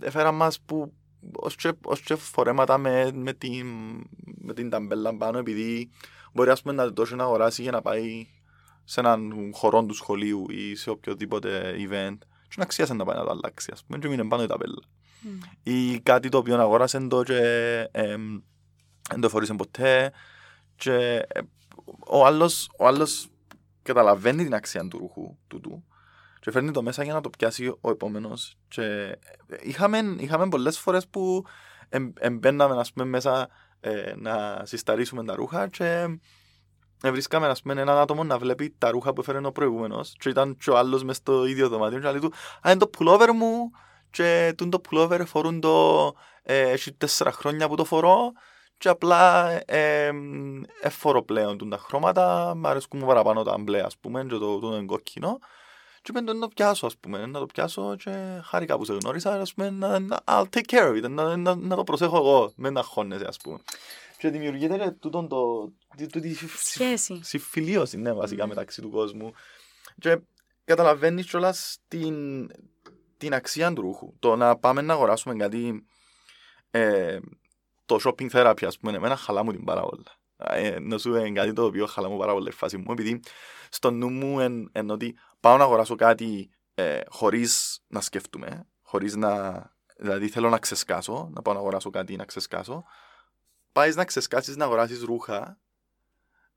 [0.00, 0.92] έφεραν μας που
[1.32, 3.66] ως και, ως και φορέματα με, με, την,
[4.38, 5.90] με την ταμπέλα πάνω επειδή
[6.32, 8.26] μπορεί ας πούμε να το να αγοράσει για να πάει
[8.84, 12.16] σε έναν χορό του σχολείου ή σε οποιοδήποτε event
[12.48, 14.82] και να αξίασε να πάει να το αλλάξει ας πούμε και μείνει πάνω η ταμπέλα
[14.82, 15.48] mm.
[15.62, 17.38] ή κάτι το οποίο αγοράσει το και
[17.90, 18.16] ε,
[19.10, 20.12] δεν το φορήσε ποτέ
[20.76, 21.40] και ε,
[22.06, 23.28] ο άλλος, ο άλλος
[23.84, 25.84] καταλαβαίνει την αξία του ρούχου του, του
[26.40, 28.56] και φέρνει το μέσα για να το πιάσει ο επόμενος.
[28.68, 29.16] Και
[29.62, 31.44] είχαμε, είχαμε πολλές φορές που
[32.18, 33.48] εμπαίναμε ας πούμε, μέσα
[33.80, 36.18] ε, να συσταρίσουμε τα ρούχα και
[37.02, 40.14] βρίσκαμε ας πούμε, έναν άτομο να βλέπει τα ρούχα που έφερε ο προηγούμενος.
[40.18, 41.98] Και ήταν και ο άλλος μέσα στο ίδιο δωμάτιο.
[42.00, 42.32] Και λέει του,
[42.66, 43.70] Α, είναι το pullover μου.
[44.10, 46.14] Και το pullover φορούν το.
[46.42, 48.32] Ε, έχει τέσσερα χρόνια που το φορώ.
[48.78, 50.10] Και απλά ε,
[50.80, 52.54] ε, φορώ πλέον τα χρώματα.
[52.54, 55.38] Μ' αρέσκουν παραπάνω τα μπλε, ας πούμε, και το, το, το κόκκινο
[56.04, 59.40] και είπαν να το πιάσω, ας πούμε, να το πιάσω και χάρηκα που σε γνώρισα,
[59.40, 62.52] ας πούμε, να, να, I'll take care of it, να, να, να το προσέχω εγώ,
[62.56, 63.58] με να χώνεσαι, ας πούμε.
[64.18, 65.72] Και δημιουργείται τούτον το,
[66.12, 67.20] τούτη σχέση.
[67.22, 69.32] Συμφιλίωση, ναι, βασικά, μεταξύ του κόσμου.
[69.98, 70.18] Και
[70.64, 72.48] καταλαβαίνεις κιόλας την,
[73.16, 74.12] την αξία του ρούχου.
[74.18, 75.86] Το να πάμε να αγοράσουμε κάτι,
[76.70, 77.18] ε,
[77.84, 80.18] το shopping therapy, ας πούμε, εμένα χαλά μου την πάρα όλα.
[80.36, 83.20] Ε, να σου είναι κάτι το οποίο χαλά μου πάρα πολύ φάση μου, επειδή
[83.68, 89.62] στο νου μου είναι ότι πάω να αγοράσω κάτι ε, χωρίς να σκεφτούμε, χωρίς να.
[89.96, 92.84] Δηλαδή θέλω να ξεσκάσω, να πάω να αγοράσω κάτι να ξεσκάσω.
[93.72, 95.58] Πάεις να ξεσκάσεις να αγοράσεις ρούχα.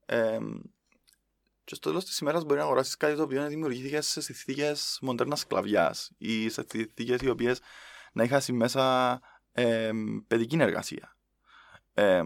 [0.06, 0.38] Ε,
[1.63, 5.40] και στο τέλος της ημέρας μπορεί να αγοράσεις κάτι το οποίο δημιουργήθηκε σε συνθήκες μοντέρνας
[5.40, 7.60] σκλαβιάς ή σε συνθήκες οι οποίες
[8.13, 9.20] να είχαν μέσα
[9.52, 9.92] ε,
[10.28, 11.16] παιδική εργασία.
[11.97, 12.23] Ε,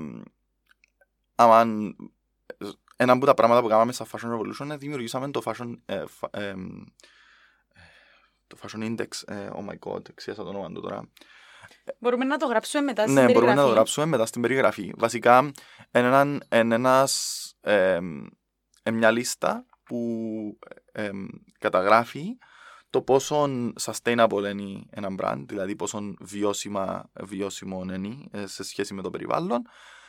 [2.96, 6.54] ένα από τα πράγματα που κάναμε στα Fashion Revolution είναι δημιουργήσαμε το Fashion, ε, ε,
[8.48, 9.08] το fashion Index.
[9.26, 11.10] Ε, oh my god, εξίασα το όνομα του τώρα.
[12.00, 13.46] Μπορούμε να το γράψουμε μετά στην ναι, περιγραφή.
[13.46, 14.94] Ναι, μπορούμε να το γράψουμε μετά στην περιγραφή.
[14.98, 15.52] Βασικά,
[15.92, 18.00] είναι ένας, ε,
[18.92, 20.60] μια λίστα που
[21.60, 22.38] καταγράφει
[22.92, 23.44] το πόσο
[23.82, 29.62] sustainable είναι ένα brand, δηλαδή πόσο βιώσιμα, βιώσιμο είναι σε σχέση με το περιβάλλον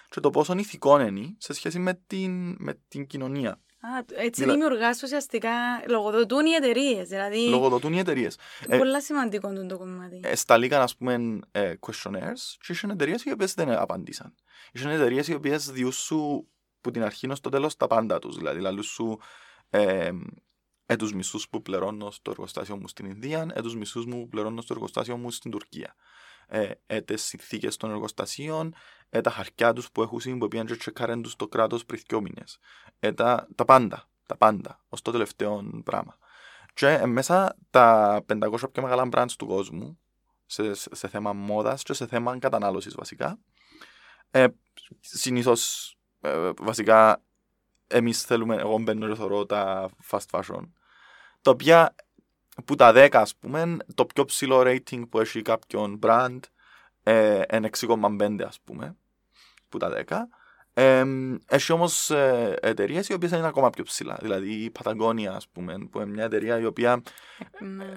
[0.08, 3.50] και το πόσο ηθικό είναι σε σχέση με την, με την κοινωνία.
[3.50, 4.52] Α, έτσι Δηλα...
[4.52, 5.50] δημιουργάς ουσιαστικά
[5.88, 7.08] λογοδοτούν οι εταιρείες.
[7.08, 7.48] Δηλαδή...
[7.48, 8.38] Λογοδοτούν οι εταιρείες.
[8.66, 10.20] Ε, πολλά σημαντικό το κομμάτι.
[10.22, 14.34] Ε, σταλήκαν, ας πούμε, ε, questionnaires και είχαν εταιρείες οι οποίες δεν απαντήσαν.
[14.72, 16.46] Είχαν εταιρείες οι οποίες διούσου
[16.80, 18.36] που την αρχή ως το τέλος τα πάντα τους.
[18.36, 19.18] Δηλαδή, λαλού σου
[19.70, 20.10] ε,
[20.86, 24.28] ε, τους μισούς που πληρώνω στο εργοστάσιο μου στην Ινδία, ε, τους μισούς μου που
[24.28, 25.96] πληρώνω στο εργοστάσιο μου στην Τουρκία
[26.52, 28.74] ε, ε, τις συνθήκες των εργοστασίων,
[29.10, 32.20] ε, τα χαρτιά τους που έχουν που πήγαν και τσεκάρεν τους το κράτος πριν δυο
[32.20, 32.58] μήνες.
[32.98, 36.18] Ε, τα, τα πάντα, τα πάντα, ως το τελευταίο πράγμα.
[36.74, 39.98] Και ε, μέσα τα 500 πιο μεγάλα brands του κόσμου,
[40.46, 43.38] σε, σε, σε θέμα μόδας και σε θέμα κατανάλωσης βασικά,
[44.30, 44.46] ε,
[45.00, 47.22] συνήθως ε, βασικά
[47.86, 50.68] εμείς θέλουμε, εγώ μπαίνω και θωρώ τα fast fashion,
[51.42, 51.94] τα οποία
[52.64, 56.38] που τα 10 ας πούμε, το πιο ψηλό rating που έχει κάποιον brand
[57.02, 58.96] ε, είναι 6,5 ας πούμε,
[59.68, 60.16] που τα 10.
[60.74, 61.04] Ε,
[61.46, 64.18] έχει όμως ε, εταιρείες οι οποίες είναι ακόμα πιο ψηλά.
[64.20, 67.02] Δηλαδή η Patagonia, ας πούμε, που είναι μια εταιρεία η οποία.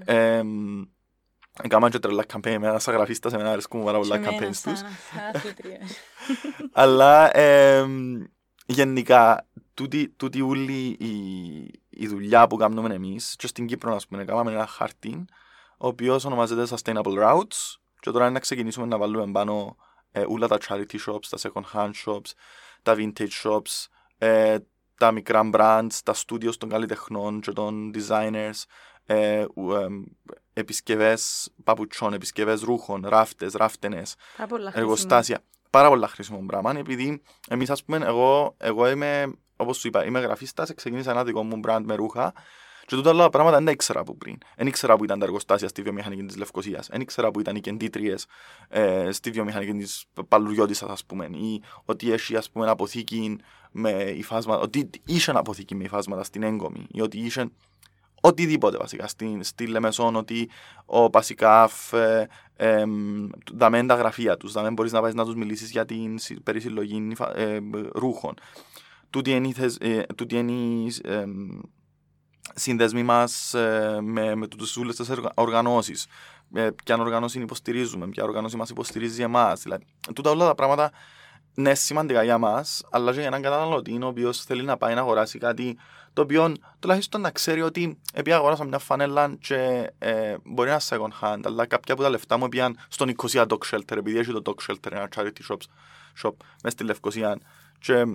[0.06, 0.42] Ε,
[1.62, 4.82] Έκανα και τρελά καμπέιν με ένας αγραφίστας, εμένα αρέσκουν πάρα πολλά καμπέιν τους.
[6.72, 7.32] Αλλά
[8.66, 11.12] γενικά, τούτη, τούτη όλη η,
[11.90, 15.26] η δουλειά που κάνουμε εμείς, και στην Κύπρο, ας πούμε, κάναμε ένα χαρτί,
[15.78, 19.76] ο οποίος ονομάζεται Sustainable Routes, και τώρα είναι να ξεκινήσουμε να βάλουμε πάνω
[20.12, 22.32] ε, όλα τα charity shops, τα second hand shops,
[22.82, 23.86] τα vintage shops,
[24.18, 24.58] ε,
[24.98, 28.64] τα μικρά brands, τα studios των καλλιτεχνών και των designers,
[29.06, 29.46] ε, ε,
[30.54, 34.16] επισκευές παπουτσών, επισκευές ρούχων, ράφτες, ράφτενες,
[34.74, 35.44] εργοστάσια.
[35.70, 40.20] Πάρα πολλά χρήσιμο πράγμα, επειδή εμείς ας πούμε, εγώ, εγώ είμαι, όπως σου είπα, είμαι
[40.20, 42.34] γραφίστας, ξεκίνησα ένα δικό μου brand με ρούχα
[42.86, 44.38] και τούτα άλλα πράγματα δεν ήξερα από πριν.
[44.56, 47.60] Δεν ήξερα που ήταν τα εργοστάσια στη βιομηχανική της Λευκοσίας, δεν ήξερα που ήταν οι
[47.60, 48.26] κεντήτριες
[48.70, 53.38] ε, στη βιομηχανική της Παλουριώτησας, ας πούμε, ή ότι έχει, ας πούμε, αποθήκη
[53.72, 57.50] με υφάσματα, ότι είχε αποθήκη με υφάσματα στην έγκομη, ή ότι είχε
[58.22, 60.50] οτιδήποτε βασικά στην, στη Λεμεσόν, ότι
[60.86, 62.84] ο Πασικάφ ε, ε,
[63.54, 67.60] δαμέν τα γραφεία τους, δαμέν μπορείς να πάει να τους μιλήσεις για την περισυλλογή ε,
[67.94, 68.34] ρούχων.
[69.16, 71.26] Τούτη είναι, ε, τούτη είναι ε,
[72.56, 76.08] σύνδεσμοι μας ε, με, με τους όλες τις οργανώσεις.
[76.54, 79.62] Ε, ποια οργανώση υποστηρίζουμε, ποια οργανώση μας υποστηρίζει εμάς.
[79.62, 80.92] Δηλαδή, τούτα όλα τα πράγματα
[81.54, 85.00] ναι, σημαντικά για μας, αλλά και για έναν καταναλωτή ο οποίος θέλει να πάει να
[85.02, 85.78] αγοράσει κάτι
[86.14, 91.12] το οποίο τουλάχιστον να ξέρει ότι επειδή αγοράσα μια φανέλα και ε, μπορεί να second
[91.22, 94.42] hand, αλλά κάποια από τα λεφτά μου πήγαν στον Οικοσία Dog Shelter, επειδή έχει το
[94.46, 95.58] Dog Shelter, ένα charity shop,
[96.24, 97.40] shop μέσα στη Λευκοσία.
[97.80, 98.06] Και ε,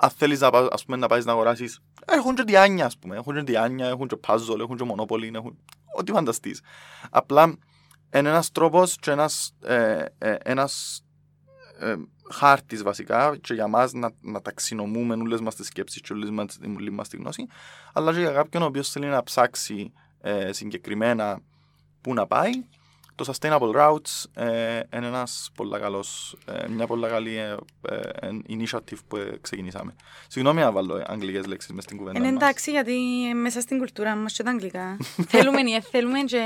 [0.00, 3.34] αν θέλεις να, ας πούμε, να πάεις να αγοράσεις, έχουν και διάνια, ας πούμε, έχουν
[3.34, 5.58] και διάνια, έχουν και puzzle, έχουν και μονόπολη, έχουν
[5.96, 6.60] ό,τι φανταστείς.
[7.10, 7.42] Απλά
[8.14, 11.02] είναι ένας τρόπος και ένας, ε, ε, ένας
[11.78, 11.94] ε,
[12.30, 16.30] χάρτης βασικά και για μας να, να ταξινομούμε όλες μας τις σκέψεις και όλες
[16.90, 17.46] μας τη γνώση
[17.92, 21.40] αλλά και για κάποιον ο οποίος θέλει να ψάξει ε, συγκεκριμένα
[22.00, 22.50] πού να πάει
[23.18, 27.56] το Sustainable Routes ε, είναι ένας πολύ καλός, ε, μια πολύ καλή ε,
[28.20, 29.94] ε, initiative που ξεκινήσαμε.
[30.26, 32.94] Συγγνώμη να βάλω αγγλικές λέξεις μες στην κουβέντα Είναι εντάξει γιατί
[33.34, 34.96] μέσα στην κουλτούρα μας και τα αγγλικά.
[35.28, 36.42] θέλουμε ή θέλουμε και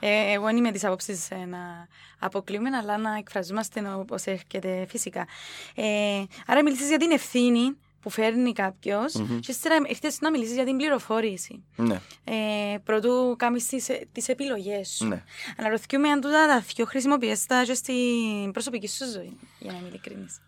[0.00, 5.26] ε, εγώ είμαι της άποψης να αποκλείουμε αλλά να εκφραζόμαστε όπως έρχεται φυσικά.
[5.74, 9.38] Ε, άρα μιλήσεις για την ευθύνη που φέρνει κάποιος, mm-hmm.
[9.40, 11.64] και ύστερα έρχεται να μιλήσεις για την πληροφόρηση.
[11.76, 12.00] Ναι.
[12.24, 13.66] Ε, πρωτού κάνεις
[14.12, 15.06] τις επιλογές σου.
[15.06, 15.24] Ναι.
[15.56, 19.86] Αναρωτιούμε αν τούτα τα πιο χρησιμοποιήσει τα και στην προσωπική σου ζωή, για να μην
[19.86, 20.40] ειλικρινής.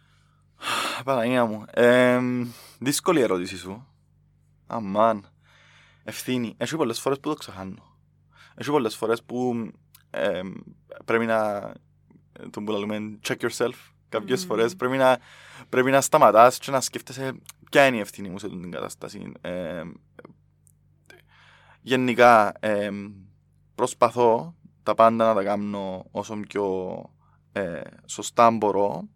[1.04, 1.64] Παναγία μου.
[1.70, 2.20] Ε,
[2.78, 3.86] δύσκολη ερώτηση σου.
[4.66, 5.26] Αμάν.
[6.04, 6.54] Ευθύνη.
[6.56, 7.96] Έχει πολλές φορές που το ξεχάνω.
[8.54, 9.70] Έχει πολλές φορές που
[10.10, 10.40] ε,
[11.04, 11.72] πρέπει να.
[12.50, 13.74] τον που λέμε check yourself.
[14.12, 14.46] Κάποιες mm.
[14.46, 15.18] φορές πρέπει να
[15.68, 17.32] πρέπει να σταματάς και να σκέφτεσαι
[17.70, 19.32] ποια είναι η ευθύνη μου σε αυτή την κατάσταση.
[19.40, 19.82] Ε,
[21.80, 22.90] γενικά ε,
[23.74, 26.94] προσπαθώ τα πάντα να τα κάνω όσο πιο
[27.52, 29.08] ε, σωστά μπορώ.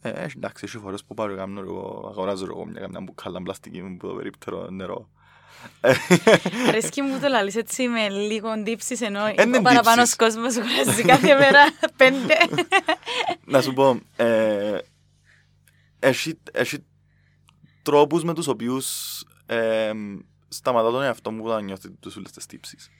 [0.00, 3.82] Ε, εντάξει, έχει φορές που πάω και κάνω, εγώ, αγοράζω εγώ μια καμιά μπουκάλα πλαστική
[3.82, 5.08] μου που το περίπτερο νερό.
[6.68, 9.20] Αρέσκει μου το λαλείς έτσι με λίγο ντύψεις ενώ
[9.58, 11.60] ο παραπάνω κόσμος βγάζει κάθε μέρα
[11.96, 12.34] πέντε.
[13.44, 14.78] Να σου πω, ε,
[15.98, 16.84] έχει, έχει
[17.82, 18.86] τρόπους με τους οποίους
[19.46, 19.92] ε,
[20.48, 22.90] σταματά τον εαυτό μου να νιώθει τους όλες τις τύψεις.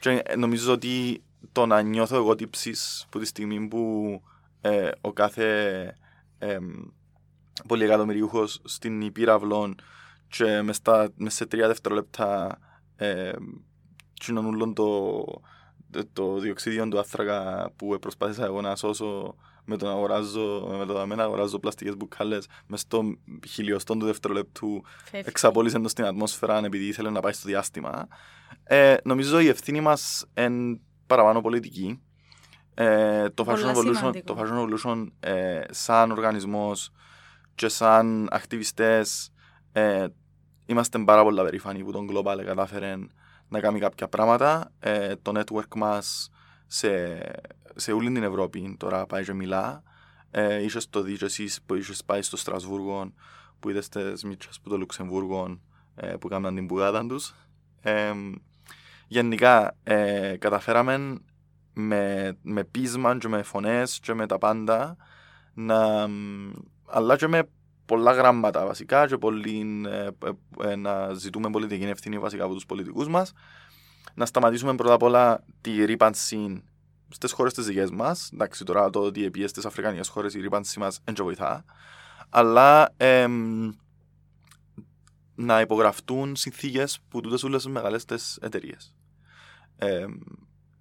[0.00, 4.22] Και νομίζω ότι το να νιώθω εγώ τύψεις που τη στιγμή που
[4.60, 5.74] ε, ο κάθε
[6.38, 6.58] ε,
[7.66, 9.74] πολυεκατομμυριούχος στην υπήραυλον
[10.28, 12.58] και μες, στα, μες σε τρία δευτερόλεπτα
[12.96, 13.32] ε,
[14.12, 15.24] κοινωνούλων το,
[16.12, 21.06] το διοξίδιο του άνθρακα που προσπάθησα εγώ να σώσω με το να αγοράζω, με το
[21.06, 23.02] να αγοράζω πλαστικές μπουκάλες μες στο
[23.48, 28.08] χιλιοστό του δευτερολέπτου εξαπόλυσε το στην ατμόσφαιρα επειδή ήθελε να πάει στο διάστημα.
[28.64, 32.00] Ε, νομίζω η ευθύνη μας είναι παραπάνω πολιτική.
[32.74, 36.90] Ε, το, Fashion Evolution, το Fashion Evolution ε, σαν οργανισμός
[37.54, 39.32] και σαν ακτιβιστές
[39.72, 40.06] ε,
[40.66, 42.96] είμαστε πάρα πολλά περήφανοι που τον Global κατάφερε
[43.48, 44.72] να κάνει κάποια πράγματα.
[44.80, 46.30] Ε, το network μας
[46.66, 47.20] σε
[47.78, 49.82] σε όλη την Ευρώπη τώρα πάει και μιλά.
[50.30, 53.12] Ε, είσες το δεις εσείς που είσαι πάει στο Στρασβούργο
[53.60, 55.60] που είδες τις μίτσες που το Λουξεμβούργο
[55.94, 57.34] ε, που έκαναν την πουδάτα τους.
[57.80, 58.12] Ε,
[59.08, 61.18] γενικά ε, καταφέραμε
[61.72, 64.96] με, με πείσμα και με φωνές και με τα πάντα
[65.54, 66.08] να,
[66.86, 67.48] αλλά και με
[67.88, 70.08] πολλά γράμματα βασικά και πολύ, ε,
[70.68, 73.32] ε, να ζητούμε πολιτική ευθύνη βασικά από τους πολιτικούς μας
[74.14, 76.62] να σταματήσουμε πρώτα απ' όλα τη ρήπανση
[77.08, 78.30] στις χώρες τι δικές μας.
[78.32, 81.64] Εντάξει, τώρα το ότι επίε στις Αφρικανικές χώρες η ρήπανση μας δεν βοηθά.
[82.28, 83.70] Αλλά εμ,
[85.34, 88.04] να υπογραφτούν συνθήκες που τούτες όλε τι μεγάλες
[88.40, 88.94] εταιρείες.
[89.76, 90.06] Ε,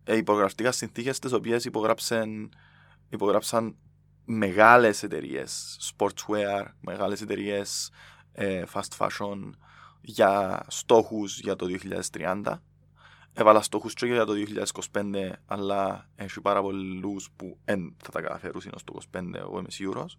[0.05, 2.49] υπογραφτήκα συνθήκες τις οποίες υπογράψαν,
[4.27, 7.91] υπογράψαν μεγάλες εταιρείες, sportswear, μεγάλες εταιρείες
[8.31, 9.49] ε, fast fashion
[10.01, 11.65] για στόχους για το
[12.11, 12.59] 2030
[13.39, 14.33] Έβαλα στόχους και για το
[14.91, 20.17] 2025, αλλά έχει πάρα πολλούς που δεν θα τα καταφέρουν στο 2025, εγώ είμαι σίγουρος.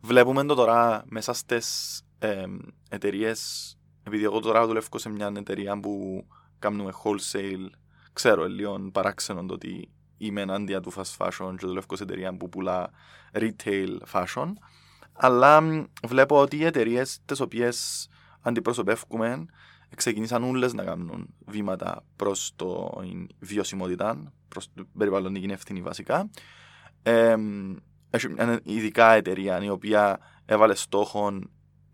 [0.00, 2.44] Βλέπουμε το τώρα μέσα στις ε,
[2.88, 6.26] εταιρείες, επειδή εγώ τώρα δουλεύω σε μια εταιρεία που
[6.58, 7.70] κάνουμε wholesale,
[8.12, 12.48] ξέρω λίγο παράξενο το ότι είμαι ενάντια του fast fashion και δουλεύω σε εταιρεία που
[12.48, 12.90] πουλά
[13.32, 14.52] retail fashion,
[15.12, 18.08] αλλά βλέπω ότι οι εταιρείες τις οποίες
[18.40, 19.46] αντιπροσωπεύουμε
[19.96, 23.00] ξεκίνησαν όλες να κάνουν βήματα προς το
[23.38, 26.30] βιωσιμότητα, προς την περιβαλλοντική ευθύνη βασικά.
[27.02, 27.36] Ε,
[28.10, 31.38] έχει μια ειδικά εταιρεία η οποία έβαλε στόχο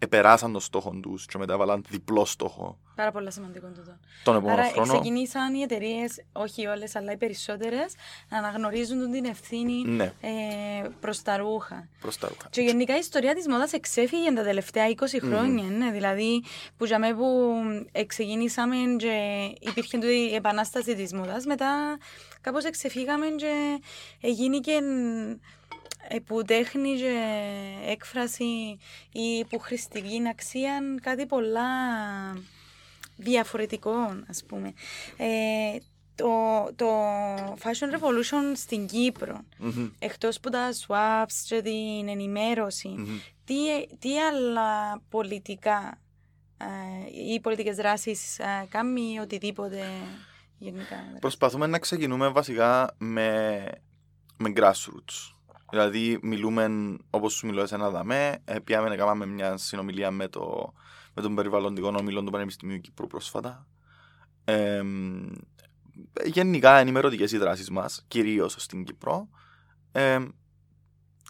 [0.02, 2.78] επεράσαν το στόχο τους και μετά έβαλαν διπλό στόχο.
[2.94, 3.96] Πάρα πολύ σημαντικό τούτο.
[4.24, 4.92] Τον επόμενο Άρα χρόνο.
[4.92, 7.94] ξεκινήσαν οι εταιρείες, όχι όλες, αλλά οι περισσότερες,
[8.28, 10.12] να αναγνωρίζουν την ευθύνη ναι.
[10.20, 11.88] ε, προς τα ρούχα.
[12.00, 12.48] Προς τα ρούχα.
[12.50, 15.64] Και γενικά η ιστορία της μόδας εξέφυγε τα τελευταία 20 χρόνια.
[15.64, 15.72] Mm.
[15.78, 16.44] Ναι, δηλαδή,
[16.76, 17.52] που για μένα που
[18.06, 19.14] ξεκινήσαμε και
[19.60, 21.98] υπήρχε η επανάσταση της μόδας, μετά
[22.40, 23.80] κάπως εξεφύγαμε και
[24.20, 25.36] έγινε και ε,
[26.24, 27.44] που τέχνη και
[27.86, 28.78] έκφραση
[29.12, 31.62] ή που χρηστική αξία κάτι πολλά
[33.16, 33.96] διαφορετικό,
[34.28, 34.72] ας πούμε.
[35.16, 35.76] Ε,
[36.14, 36.28] το,
[36.76, 36.86] το
[37.62, 39.90] Fashion Revolution στην Κύπρο, mm-hmm.
[39.98, 42.94] εκτός που τα swaps και την ενημέρωση,
[43.44, 43.54] τι,
[43.98, 45.98] τι άλλα πολιτικά
[46.56, 49.84] ε, ή πολιτικές δράσεις ε, κάνει οτιδήποτε
[50.58, 50.96] γενικά.
[51.20, 53.64] Προσπαθούμε να ξεκινούμε βασικά με,
[54.36, 55.34] με grassroots.
[55.72, 60.72] Δηλαδή μιλούμε όπως σου μιλώ εσένα δαμέ, ε, πιάμε να κάνουμε μια συνομιλία με, το,
[61.14, 63.66] με τον περιβαλλοντικό όμιλο του Πανεπιστημίου Κύπρου πρόσφατα.
[64.44, 64.82] Ε,
[66.24, 69.28] γενικά ενημερωτικές οι δράσεις μας, κυρίως στην Κύπρο.
[69.92, 70.18] Ε,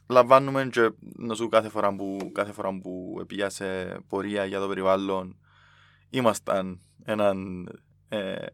[0.09, 5.37] λαμβάνουμε και να σου κάθε φορά που, κάθε φορά που σε πορεία για το περιβάλλον
[6.11, 7.69] ήμασταν έναν,
[8.09, 8.47] ε,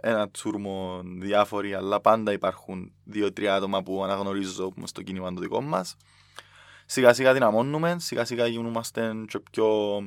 [0.00, 5.96] ένα τσούρμο διάφοροι, αλλά πάντα υπάρχουν δύο-τρία άτομα που αναγνωρίζω στο κίνημα το δικό μας.
[6.86, 9.98] Σιγά σιγά δυναμώνουμε, σιγά σιγά γινόμαστε και πιο.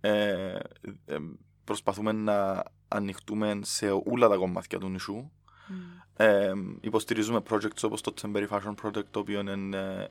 [0.00, 0.58] Ε,
[1.06, 1.16] ε,
[1.64, 5.30] προσπαθούμε να ανοιχτούμε σε όλα τα κομμάτια του νησού.
[5.68, 5.72] Mm.
[6.16, 9.52] Ε, υποστηρίζουμε projects όπως το Tsemberi Fashion Project, το οποίο είναι,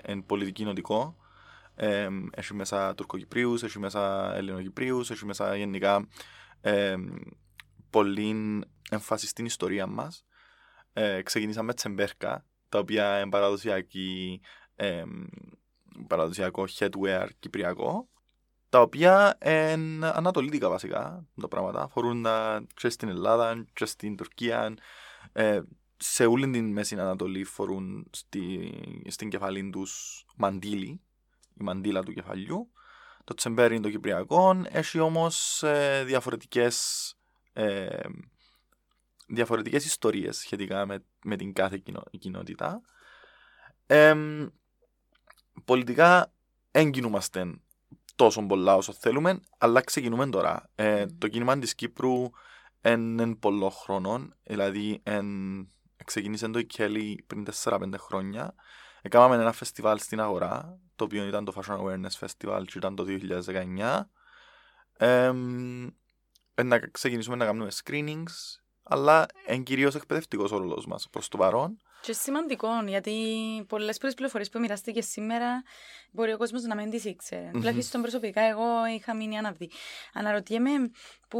[0.08, 1.15] είναι πολιτική νοτικό.
[1.76, 6.08] Ε, έχει μέσα Τουρκοκυπρίους, έχει μέσα Ελληνοκυπρίους, έχει μέσα γενικά
[6.62, 6.96] ε,
[7.95, 10.25] πολύ έμφαση στην ιστορία μας.
[10.93, 14.41] Ε, ξεκινήσαμε τσεμπέρκα, τα οποία είναι παραδοσιακή,
[14.75, 15.03] ε,
[16.08, 18.10] παραδοσιακό headwear κυπριακό,
[18.69, 21.81] τα οποία είναι ανατολίτικα βασικά τα πράγματα.
[21.81, 24.73] Αφορούν τα και στην Ελλάδα και στην Τουρκία.
[25.31, 25.62] Ε,
[25.97, 28.73] σε όλη την Μέση Ανατολή φορούν στη,
[29.08, 31.01] στην κεφαλή τους μαντίλι,
[31.53, 32.71] η μαντίλα του κεφαλιού.
[33.23, 37.15] Το τσεμπέρι είναι το κυπριακό, έχει όμως ε, διαφορετικές
[37.56, 38.00] ε,
[39.28, 42.82] διαφορετικές ιστορίες σχετικά με, με την κάθε κοινο, κοινότητα.
[43.86, 44.15] Ε,
[45.65, 46.34] πολιτικά
[46.72, 47.60] έγκυνούμαστε
[48.15, 50.70] τόσο πολλά όσο θέλουμε, αλλά ξεκινούμε τώρα.
[50.76, 52.30] Ε, το κίνημα της Κύπρου
[52.82, 55.26] είναι πολλών χρόνων, δηλαδή εν,
[56.06, 58.56] ξεκίνησε το Kelly πριν 4-5 χρόνια.
[59.02, 63.06] Έκαναμε ένα φεστιβάλ στην αγορά, το οποίο ήταν το Fashion Awareness Festival και ήταν το
[63.78, 64.02] 2019.
[64.98, 65.34] Ε,
[66.63, 71.80] να ξεκινήσουμε να κάνουμε screenings, αλλά είναι κυρίως εκπαιδευτικός ο ρόλος μας προς το παρόν.
[72.02, 73.12] Και σημαντικό, γιατί
[73.68, 75.63] πολλές πληροφορίες που μοιράστηκε σήμερα
[76.12, 77.48] μπορεί ο κόσμος να μην τις ήξερε.
[77.48, 77.54] Mm-hmm.
[77.54, 79.70] Τουλάχιστον προσωπικά, εγώ είχα μείνει αναβδί.
[80.13, 80.72] Αναρωτιέμαι
[81.28, 81.39] πού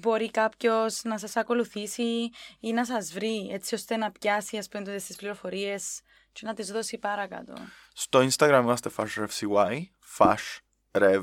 [0.00, 4.84] μπορεί κάποιος να σας ακολουθήσει ή να σας βρει, έτσι ώστε να πιάσει ας πούμε
[4.84, 6.00] τις πληροφορίες
[6.32, 7.52] και να τις δώσει παρακάτω.
[7.92, 9.82] Στο Instagram είμαστε FashRevCY,
[10.18, 11.22] FashRevCY,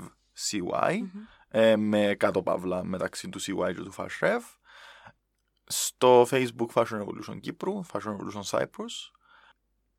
[0.72, 1.28] mm-hmm.
[1.50, 4.40] Ε, με κάτω παύλα μεταξύ του CY και του FashRev
[5.72, 9.12] στο Facebook Fashion Revolution Κύπρου, Fashion Revolution Cyprus.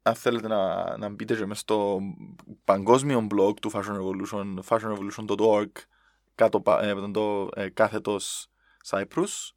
[0.02, 2.00] Αν θέλετε να, να μπείτε και μέσα στο
[2.64, 5.70] παγκόσμιο blog του Fashion Revolution, fashionrevolution.org,
[6.34, 8.50] κάτω, ε, το ε, κάθετος
[8.90, 9.52] Cyprus,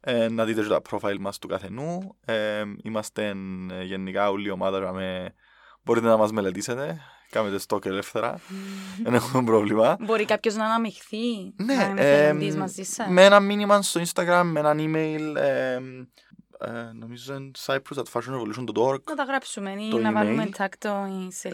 [0.00, 2.16] ε, να δείτε και τα profile μας του καθενού.
[2.24, 3.34] Ε, είμαστε
[3.70, 5.34] ε, γενικά όλη η ομάδα με...
[5.82, 7.00] Μπορείτε να μας μελετήσετε
[7.30, 8.40] Κάμετε στόκ ελεύθερα.
[9.02, 9.96] Δεν έχουμε πρόβλημα.
[10.00, 11.52] Μπορεί κάποιος να αναμειχθεί.
[11.56, 13.10] Ναι, να είναι ε, μαζί σα.
[13.10, 15.36] Με ένα μήνυμα στο Instagram, με ένα email.
[15.36, 15.78] Ε,
[16.58, 19.02] ε, νομίζω είναι cyprus at fashionrevolution.org.
[19.02, 21.48] Να τα γράψουμε ή να βάλουμε τάκτο ή σε.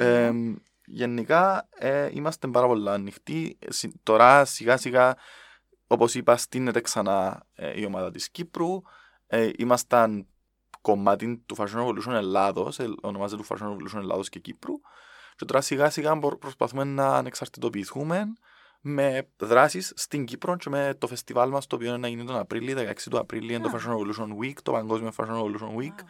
[0.85, 3.59] γενικά ε, είμαστε πάρα πολύ ανοιχτοί.
[4.03, 5.17] Τώρα σιγά σιγά,
[5.87, 8.83] όπως είπα, στείνεται ξανά ε, η ομάδα της Κύπρου.
[9.27, 10.27] Ε, ήμασταν
[10.81, 14.75] κομμάτι του Fashion Revolution Ελλάδος, ονομάζεται του Fashion Revolution Ελλάδος και Κύπρου.
[15.37, 18.27] Και τώρα σιγά σιγά προσπαθούμε να ανεξαρτητοποιηθούμε
[18.89, 22.37] με δράσεις στην Κύπρο και με το φεστιβάλ μας το οποίο είναι να γίνει τον
[22.37, 23.63] Απρίλιο, 16 του Απρίλιο, yeah.
[23.63, 26.05] το Fashion Revolution Week, το Παγκόσμιο Fashion Revolution Week.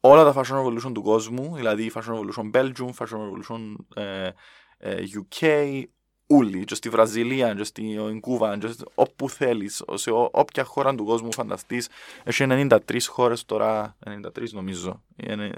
[0.00, 4.30] Όλα τα Fashion Revolution του κόσμου, δηλαδή Fashion Revolution Belgium, Fashion Revolution ε,
[4.78, 5.82] ε, UK,
[6.26, 11.32] όλοι, και στη Βραζιλία, και στην Κούβα, και όπου θέλεις, σε όποια χώρα του κόσμου
[11.32, 11.88] φανταστείς.
[12.24, 15.52] Έχει 93 χώρες τώρα, 93 νομίζω, είναι,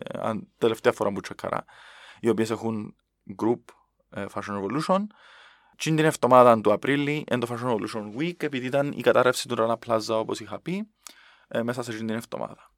[0.58, 1.64] τελευταία φορά που τσεκαρά
[2.20, 2.94] οι οποίες έχουν
[3.42, 3.60] group
[4.10, 5.06] ε, Fashion Revolution.
[5.76, 9.54] Και την εβδομάδα του Απρίλη είναι το Fashion Revolution Week, επειδή ήταν η κατάρρευση του
[9.58, 10.90] Rana Plaza, όπως είχα πει,
[11.48, 12.70] ε, μέσα σε την εβδομάδα.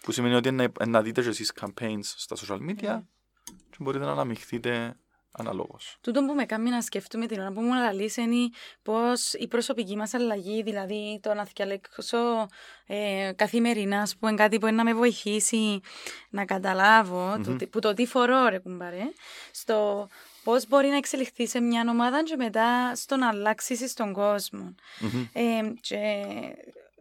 [0.00, 3.00] Που σημαίνει ότι είναι να δείτε και εσείς campaigns στα social media yeah.
[3.44, 4.96] και μπορείτε να αναμειχθείτε
[5.38, 5.98] αναλόγως.
[6.00, 8.50] Τούτο που με κάνει να σκεφτούμε την ώρα που μου αναλύσει είναι
[8.82, 12.48] πώς η προσωπική μας αλλαγή, δηλαδή το να θυκαλέξω
[12.86, 15.80] ε, καθημερινά, που είναι κάτι που είναι να με βοηθήσει
[16.30, 17.56] να καταλάβω, mm-hmm.
[17.58, 19.12] το, που το τι φορώ, ρε κουμπάρε,
[19.50, 20.08] στο
[20.44, 24.74] πώς μπορεί να εξελιχθεί σε μια ομάδα και μετά στο να αλλάξεις στον κόσμο.
[25.00, 25.28] Mm-hmm.
[25.32, 26.24] Ε, και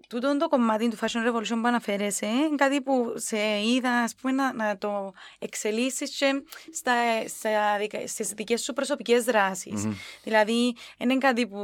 [0.08, 4.34] τούτο το κομμάτι του Fashion Revolution που αναφέρεσαι είναι κάτι που σε είδα ας πούμε,
[4.34, 6.44] να, να το εξελίσσεις και
[6.74, 6.94] στα,
[7.28, 7.52] στα,
[8.06, 9.84] στις δικές σου προσωπικές δράσεις.
[9.86, 9.94] Mm-hmm.
[10.24, 11.58] Δηλαδή, είναι κάτι που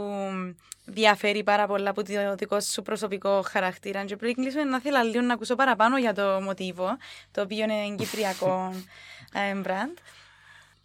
[0.86, 4.06] διαφέρει πάρα πολλά από το δικό σου προσωπικό χαρακτήρα.
[4.06, 6.98] Και πριν κλείσουμε, να θέλω λίγο να ακούσω παραπάνω για το μοτίβο,
[7.32, 8.74] το οποίο είναι κυπριακό
[9.66, 9.98] brand.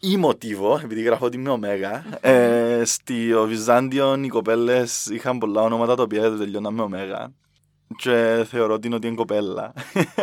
[0.01, 2.05] Ή μοτίβο, επειδή γράφω την Ωμέγα.
[2.21, 7.33] ε, στο Βυζάντιο οι κοπέλες είχαν πολλά ονόματα τα οποία δεν τελειώναν με Ωμέγα.
[7.97, 9.73] Και θεωρώ ότι είναι ότι είναι κοπέλα.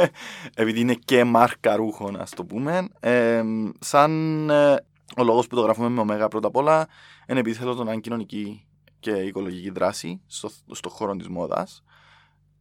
[0.56, 2.88] επειδή είναι και μάρκα ρούχων, ας το πούμε.
[3.00, 3.44] Ε,
[3.80, 4.76] σαν ε,
[5.18, 6.88] ο λόγος που το γράφουμε με Ωμέγα πρώτα απ' όλα
[7.28, 8.66] είναι επειδή θέλω να είναι κοινωνική
[9.00, 11.84] και οικολογική δράση στο, στο χώρο της μόδας.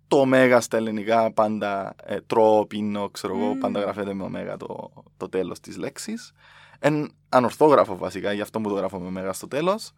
[0.08, 4.92] Το ωμέγα στα ελληνικά πάντα ε, τρώω, πίνω, ξέρω εγώ, πάντα γράφεται με ωμέγα το,
[5.16, 6.32] το τέλος της λέξης.
[6.78, 9.92] Εν ανορθόγραφο βασικά, γι' αυτό μου το γράφω με ωμέγα στο τέλος.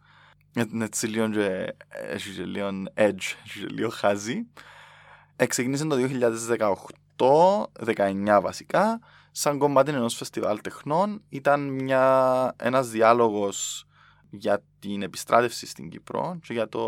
[0.55, 4.47] Είναι έτσι λίγο και, έχει και λίγο edge, έχει και λίγο χάζι.
[5.39, 5.95] Εξεκίνησε το
[7.17, 8.99] 2018, 19 βασικά,
[9.31, 11.21] σαν κομμάτι ενός φεστιβάλ τεχνών.
[11.29, 13.85] Ήταν μια, ένας διάλογος
[14.29, 16.81] για την επιστράτευση στην Κύπρο και για το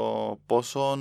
[0.46, 0.98] πόσο,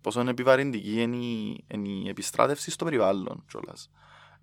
[0.00, 3.90] πόσο επιβαρυντική είναι η, είναι η επιστράτευση στο περιβάλλον κιόλας.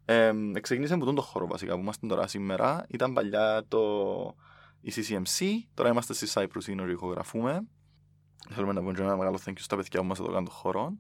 [0.06, 2.86] Ε, ξεκίνησε από τον το χώρο βασικά που είμαστε τώρα σήμερα.
[2.90, 3.80] Ήταν παλιά το
[4.82, 7.68] η CCMC, τώρα είμαστε στη Cyprus είναι ηχογραφούμε.
[8.50, 10.94] Θέλουμε να πούμε ένα μεγάλο thank you στα παιδιά που μας εδώ κάνουν το χώρο.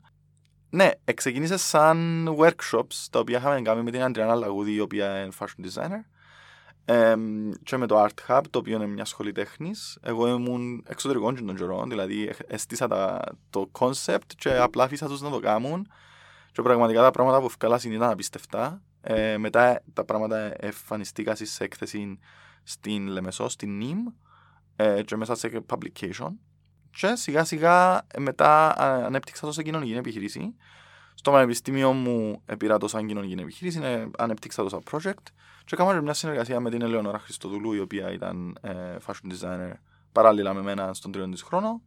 [0.76, 5.32] Ναι, ξεκίνησε σαν workshops τα οποία είχαμε κάνει με την Αντριάννα Λαγούδη η οποία είναι
[5.40, 6.04] fashion designer
[6.86, 7.16] ε,
[7.64, 9.98] και με το Art Hub, το οποίο είναι μια σχολή τέχνης.
[10.02, 15.30] Εγώ ήμουν εξωτερικό των καιρών, δηλαδή έστησα τα, το concept και απλά αφήσα τους να
[15.30, 15.88] το κάνουν.
[16.52, 18.82] Και πραγματικά τα πράγματα που ευκάλασαν ήταν απίστευτα.
[19.02, 22.20] Ε, μετά τα πράγματα εμφανιστήκα σε έκθεση
[22.64, 23.98] στην Λεμεσό, στην ΝΙΜ
[24.76, 26.30] ε, και μέσα σε publication.
[26.98, 30.56] Και σιγά σιγά ε, μετά ανέπτυξα το σε κοινωνική επιχειρήση.
[31.14, 35.24] Στο πανεπιστήμιο μου πήρα το σαν κοινωνική επιχείρηση, ε, ανέπτυξα το σαν project
[35.66, 39.72] και έκανα μια συνεργασία με την Ελεονόρα Χριστοδουλού, η οποία ήταν ε, fashion designer
[40.12, 41.82] παράλληλα με μένα στον τριών της χρόνο.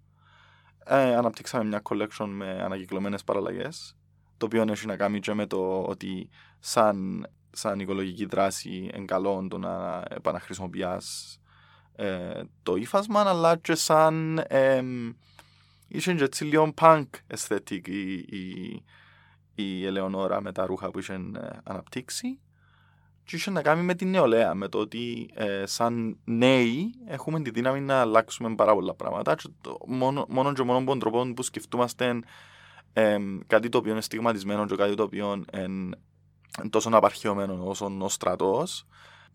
[0.85, 3.97] Ε, αναπτύξαμε μια collection με ανακυκλωμένες παραλλαγές,
[4.37, 6.29] το οποίο έχει να κάνει και με το ότι
[6.59, 11.39] σαν, σαν οικολογική δράση καλό το να επαναχρησιμοποιάς
[12.01, 14.83] ε, το ύφασμα, αλλά και σαν ε,
[15.89, 18.83] είχε και έτσι λίγο punk aesthetic η, η,
[19.55, 22.41] η Ελεονόρα με τα ρούχα που είχε ε, αναπτύξει.
[23.25, 27.51] Και είχε να κάνει με την νεολαία, με το ότι ε, σαν νέοι έχουμε τη
[27.51, 29.35] δύναμη να αλλάξουμε πάρα πολλά πράγματα.
[29.35, 32.21] Και το, μόνο, μόνο και μόνο τον τρόπο που σκεφτούμαστε
[32.93, 35.97] ε, κάτι το οποίο είναι στιγματισμένο και κάτι το οποίο είναι
[36.71, 38.87] τόσο απαρχαιωμένο όσο ο στρατός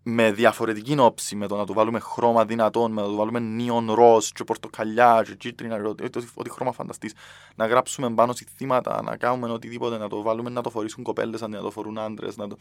[0.04, 3.40] με διαφορετική όψη, με το να του βάλουμε χρώμα δυνατόν, με το να του βάλουμε
[3.40, 7.14] νίον ροζ και πορτοκαλιά και κίτρινα, ό,τι, ό,τι χρώμα φανταστείς,
[7.56, 11.42] να γράψουμε πάνω σε θύματα, να κάνουμε οτιδήποτε, να το βάλουμε να το φορήσουν κοπέλες
[11.42, 12.58] αντί να το φορούν άντρες, να το...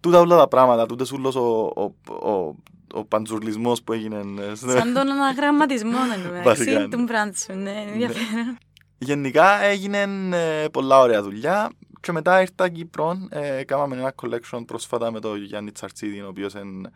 [0.00, 1.82] Τούτα όλα τα πράγματα, τούτες ούλος ο, ο,
[2.30, 2.54] ο,
[2.94, 4.16] ο παντζουρλισμός που έγινε.
[4.50, 5.98] Ε, Σαν τον αναγραμματισμό,
[6.40, 8.58] εντάξει, του μπράντσου, ναι, ενδιαφέρον.
[8.98, 11.70] Γενικά έγινε ε, πολλά ωραία δουλειά.
[12.04, 16.52] Και μετά ήρθα Κύπρο, ε, κάναμε ένα collection πρόσφατα με τον Γιάννη Τσαρτσίδη, ο οποίος
[16.52, 16.90] είναι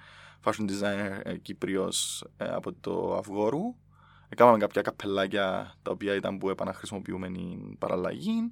[0.45, 3.75] fashion designer ε, Κύπριος ε, από το Αυγόρου.
[4.29, 8.49] Έκαναμε κάποια καπελάκια τα οποία ήταν που επαναχρησιμοποιούμενη παραλλαγή.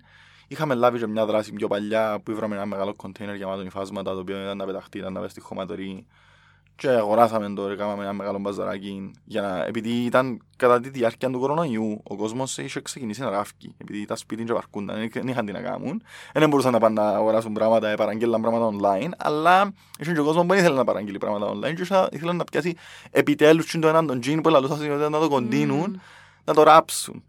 [0.48, 4.18] Είχαμε λάβει και μια δράση πιο παλιά που ήβραμε ένα μεγάλο κοντέινερ γεμάτο υφάσματα το
[4.18, 6.06] οποίο ήταν να πεταχτεί, ήταν να πέσει στη χωματορή
[6.76, 11.38] και αγοράσαμε το, έκαναμε ένα μεγάλο μπαζαράκι για να, επειδή ήταν κατά τη διάρκεια του
[11.38, 15.52] κορονοϊού ο κόσμος είχε ξεκινήσει να ράφκει επειδή τα σπίτι και βαρκούνταν, δεν είχαν τι
[15.52, 16.02] να κάνουν
[16.32, 20.42] δεν μπορούσαν να πάνε να αγοράσουν πράγματα, παραγγέλναν πράγματα online αλλά είχε και ο κόσμος
[20.42, 22.74] που δεν ήθελε να παραγγείλει πράγματα online και ήθελε να πιάσει
[23.10, 26.00] επιτέλους το έναν τον τζιν που λαλούσαν να το κοντίνουν, mm.
[26.44, 27.22] να το ράψουν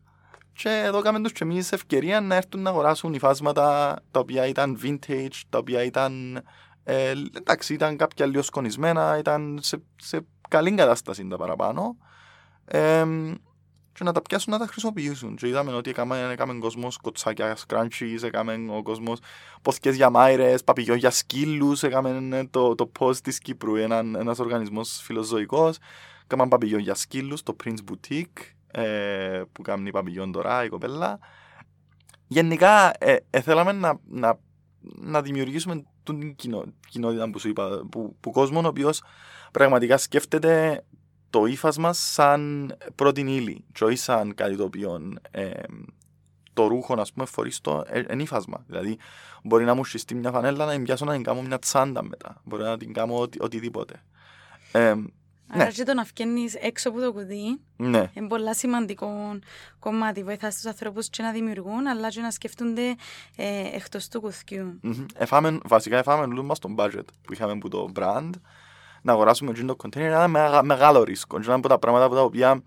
[0.57, 4.79] και εδώ κάνουμε τους και εμείς ευκαιρία να έρθουν να αγοράσουν υφάσματα τα οποία ήταν
[4.83, 6.43] vintage, τα οποία ήταν
[6.89, 11.97] ε, εντάξει, ήταν κάποια λίγο σκονισμένα, ήταν σε, σε καλή κατάσταση τα παραπάνω.
[12.65, 13.05] Ε,
[13.93, 15.35] και να τα πιάσουν να τα χρησιμοποιήσουν.
[15.35, 19.19] Και είδαμε ότι έκαμε, έκαμε κόσμος κοτσάκια σκράντσις, έκαμε ο κόσμος
[19.61, 24.99] ποθηκές για μάιρες, παπηγιό για σκύλους, έκαμε το, το post της Κύπρου, ένα, ένας οργανισμός
[25.03, 25.77] φιλοζωικός,
[26.23, 31.19] έκαμε παπηγιό για σκύλους, το Prince Boutique, ε, που κάνει παπηγιόν τώρα η κοπέλα.
[32.27, 34.39] Γενικά, ε, ε, θέλαμε να, να,
[34.79, 35.83] να δημιουργήσουμε
[36.13, 39.03] την κοινό, κοινότητα που σου είπα, που, που κόσμο ο οποίος
[39.51, 40.83] πραγματικά σκέφτεται
[41.29, 45.51] το ύφασμα σαν πρώτη ύλη και όχι σαν κάτι το οποίο ε,
[46.53, 48.63] το ρούχο, ας πούμε, φορείς το ε, εν ύφασμα.
[48.67, 48.97] Δηλαδή,
[49.43, 52.41] μπορεί να μου συστεί μια φανέλα να την πιάσω να την κάνω μια τσάντα μετά.
[52.43, 54.03] Μπορεί να την κάνω οτι, οτιδήποτε.
[54.71, 54.93] Ε,
[55.49, 55.71] Άρα Ναι.
[55.71, 58.09] και το να βγαίνεις έξω από το κουτί Ναι.
[58.13, 59.39] είναι πολλά σημαντικό
[59.79, 60.23] κομμάτι.
[60.23, 62.95] Βοηθάς τους ανθρώπους και να δημιουργούν, αλλά και να σκεφτούνται
[63.35, 64.79] ε, εκτός του κουθιού.
[64.81, 65.05] Μμμ.
[65.15, 68.29] Εφάμε, βασικά εφάμε λίγο μας τον budget που είχαμε από το brand
[69.01, 71.39] να αγοράσουμε εκείνο το container ήταν μεγα, μεγάλο ρίσκο.
[71.39, 72.61] Και ένα από τα πράγματα που τα οποία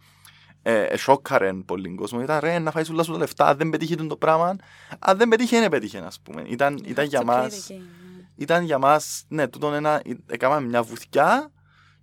[0.62, 3.70] ε, ε, σόκαρεν πολύ κόσμο ήταν ρε να φάεις όλα σου τα λεφτά, αν δεν
[3.70, 4.57] πετύχει το πράγμα,
[4.99, 6.43] αν δεν πετύχει δεν πετύχε ας πούμε.
[6.47, 8.24] Ήταν, ήταν για It's okay, μας, the game, ναι.
[8.37, 11.51] ήταν για μας, ναι, τούτον ένα, έκαναμε μια βουθιά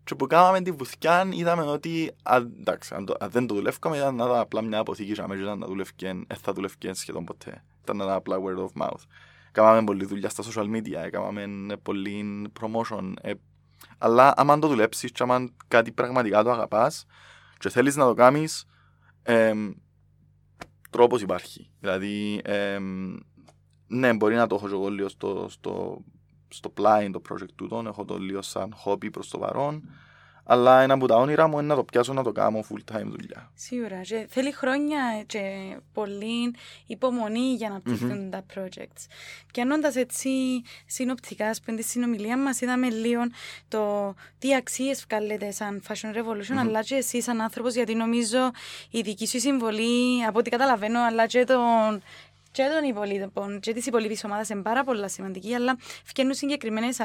[0.08, 3.98] και που κάναμε τη βουθιά είδαμε ότι αν, εντάξει, αν, το, αν δεν το δουλεύκαμε
[3.98, 7.24] ήταν να ήταν απλά μια αποθήκη και αμέσως ήταν να δουλεύκεν, ε, θα δουλεύκεν σχεδόν
[7.24, 7.64] ποτέ.
[7.82, 9.02] Ήταν ένα απλά word of mouth.
[9.52, 13.14] Κάναμε πολλή δουλειά στα social media, έκαναμε πολλή promotion.
[13.22, 13.32] Ε,
[13.98, 17.06] αλλά άμα το δουλέψεις και άμα κάτι πραγματικά το αγαπάς
[17.58, 18.66] και θέλεις να το κάνεις,
[19.24, 19.72] εμ,
[20.90, 21.70] τρόπος υπάρχει.
[21.80, 23.16] Δηλαδή, εμ,
[23.88, 26.04] ναι, μπορεί να το έχω και εγώ λίγο στο, στο,
[26.50, 29.90] στο πλάι το project τούτο, έχω το λίγο σαν hobby προς το παρόν,
[30.50, 33.06] αλλά ένα από τα όνειρα μου είναι να το πιάσω να το κάνω full time
[33.06, 33.52] δουλειά.
[33.54, 34.02] Σίγουρα.
[34.02, 35.42] Και θέλει χρόνια και
[35.94, 39.06] πολύ υπομονή για να πληθούν τα projects.
[39.54, 40.30] Πιανώντα έτσι
[40.86, 43.22] συνοπτικά στην τη συνομιλία μας, είδαμε λίγο
[43.68, 48.52] το τι αξίες βγάλετε σαν Fashion Revolution, αλλά και εσύ σαν άνθρωπος, γιατί νομίζω
[48.90, 52.02] η δική σου συμβολή, από ό,τι καταλαβαίνω, αλλά και τον
[52.58, 56.98] και των υπολείπων και της υπολείπης ομάδας είναι πάρα πολύ σημαντική, αλλά φτιάχνουν συγκεκριμένες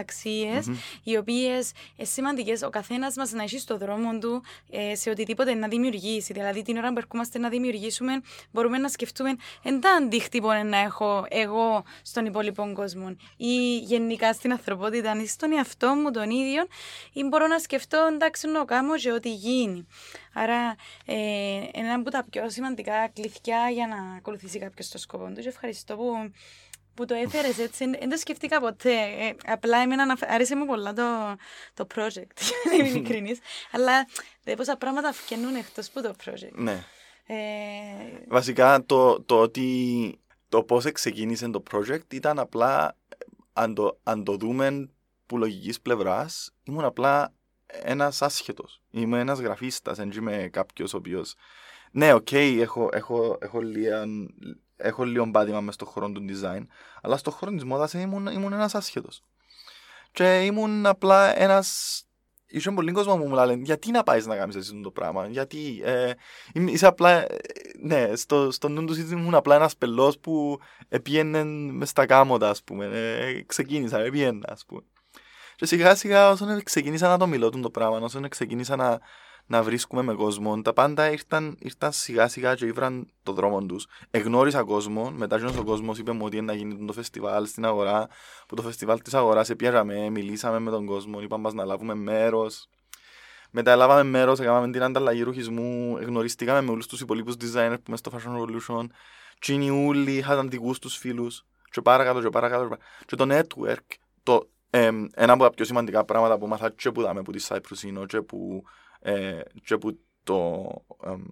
[1.02, 5.54] οι οποίες είναι σημαντικές ο καθένας μας να έχει στο δρόμο του ε, σε οτιδήποτε
[5.54, 6.32] να δημιουργήσει.
[6.32, 8.12] Δηλαδή, την ώρα που ερχόμαστε να δημιουργήσουμε,
[8.52, 15.20] μπορούμε να σκεφτούμε εντά αντίκτυπο να έχω εγώ στον υπόλοιπο κόσμο ή γενικά στην ανθρωπότητα
[15.22, 16.66] ή στον εαυτό μου τον ίδιο,
[17.12, 19.86] ή μπορώ να σκεφτώ εντάξει να κάνω και ό,τι γίνει.
[20.34, 21.14] Άρα, ε,
[21.72, 25.41] ένα από τα πιο σημαντικά κλειδιά για να ακολουθήσει κάποιος το σκοπό του.
[25.42, 26.30] Και ευχαριστώ που,
[26.94, 27.84] που το έφερες έτσι.
[27.90, 28.90] Δεν το σκεφτήκα ποτέ.
[28.92, 31.36] Ε, απλά εμένα να- άρεσε μου πολλά το,
[31.74, 33.38] το project, για να είμαι ειλικρινής.
[33.72, 34.06] Αλλά
[34.42, 36.52] δε πόσα πράγματα βγαίνουν εκτός από το project.
[36.52, 36.84] Ναι.
[37.26, 37.34] Ε,
[38.28, 42.96] Βασικά το, το ότι το πώς ξεκίνησε το project ήταν απλά,
[43.52, 44.88] αν το, αν το δούμε
[45.26, 47.32] που λογικής πλευράς, ήμουν απλά
[47.66, 48.82] ένας άσχετος.
[48.90, 51.34] Είμαι ένας γραφίστας, δεν είμαι κάποιος ο οποίος...
[51.94, 53.96] Ναι, οκ, έχω, έχω, έχω, λίγο,
[54.82, 56.66] έχω λίγο πάτημα μες στον χώρο του design,
[57.02, 59.22] αλλά στον χώρο της μόδας ήμουν, ήμουν ένας άσχετος.
[60.12, 61.96] Και ήμουν απλά ένας...
[62.54, 65.80] Είχε πολύ κόσμος που μου λένε γιατί να πάεις να κάνεις εσύ το πράγμα, γιατί
[65.84, 66.12] ε,
[66.52, 67.38] είμαι- είσαι απλά, ε,
[67.82, 70.58] ναι, στο, στο νου τους ήμουν απλά ένας πελός που
[70.88, 74.82] επίενε μες στα κάμωτα, ας πούμε, ε, ξεκίνησα, επίεννα, ας πούμε.
[75.56, 79.00] Και σιγά σιγά όσον ξεκίνησα να το μιλώ τον το πράγμα, όσον ξεκίνησα να,
[79.52, 83.86] να βρίσκουμε με κόσμο, τα πάντα ήρθαν, ήρθαν σιγά σιγά και ήβραν το δρόμο τους.
[84.10, 87.64] Εγνώρισα κόσμο, μετά και ο κόσμος είπε μου ότι είναι να γίνει το φεστιβάλ στην
[87.64, 88.08] αγορά,
[88.48, 92.68] που το φεστιβάλ της αγοράς επήραμε, μιλήσαμε με τον κόσμο, είπαμε μας να λάβουμε μέρος.
[93.50, 97.98] Μετά λάβαμε μέρος, έκαναμε την ανταλλαγή ρουχισμού, γνωριστήκαμε με όλους τους υπολείπους designers που μες
[97.98, 98.86] στο Fashion Revolution.
[99.38, 101.44] Και είναι όλοι είχαν δικούς τους φίλους.
[101.70, 102.62] Και παρακάτω και παρακάτω.
[102.62, 106.70] και παρα- Και το network, το, εμ, ένα από τα πιο σημαντικά πράγματα που μάθα
[106.70, 108.64] και που δάμε που τη Cyprus είναι και που,
[109.02, 110.68] ε, και που το,
[111.04, 111.22] εμ,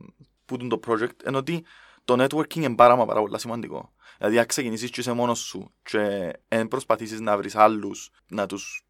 [0.45, 1.65] που είναι το project, είναι ότι
[2.05, 3.93] το networking είναι πάρα μα πάρα πολύ σημαντικό.
[4.19, 8.85] Δηλαδή, αν ξεκινήσεις και είσαι μόνος σου και δεν προσπαθήσεις να βρεις άλλους, να τους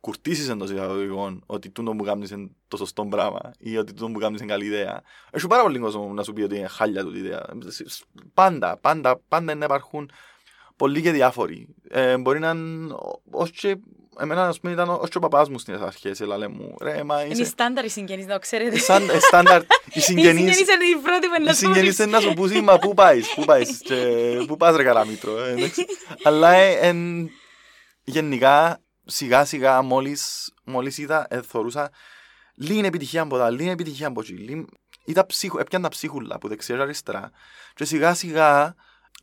[0.00, 4.18] κουρτίσεις εντός εισαγωγικών ότι τούτο που κάνεις είναι το σωστό πράγμα ή ότι τούτο που
[4.18, 5.02] κάνεις είναι καλή ιδέα.
[5.30, 7.46] Έχει πάρα πολύ κόσμο να σου πει ότι είναι χάλια τούτη ιδέα.
[8.34, 10.10] Πάντα, πάντα, πάντα να υπάρχουν
[10.76, 11.74] πολλοί και διάφοροι.
[11.88, 12.94] Ε, μπορεί να είναι
[13.30, 13.76] ως και
[14.20, 17.22] εμένα ας πούμε ήταν ως και ο παπάς μου στις αρχές έλα μου ρε μα
[17.22, 18.78] είναι είσαι στάνταρ οι συγγενείς, να το ξέρετε.
[18.78, 21.96] σαν ε, στάνταρ οι Οι συγγενείς συγγενείς είναι οι πρώτοι που οι να σου συγγενείς
[21.96, 22.06] πούν.
[22.08, 23.96] είναι να σου πούσει, μα πού πάεις, πού πάεις, και
[24.46, 25.38] πού πας ρε καραμήτρο.
[25.42, 25.84] ε, εντάξει.
[26.22, 27.30] Αλλά ε, εν,
[28.04, 31.90] γενικά, σιγά σιγά μόλις, μόλις είδα, ε, θωρούσα
[32.54, 34.32] λίγη επιτυχία από τα, λίγη επιτυχία από εκεί.
[34.32, 34.66] λίγη-
[35.04, 37.30] Ήταν ψύχου, έπιαν τα ψύχουλα από δεξιά και αριστερά.
[37.74, 38.74] Και σιγά σιγά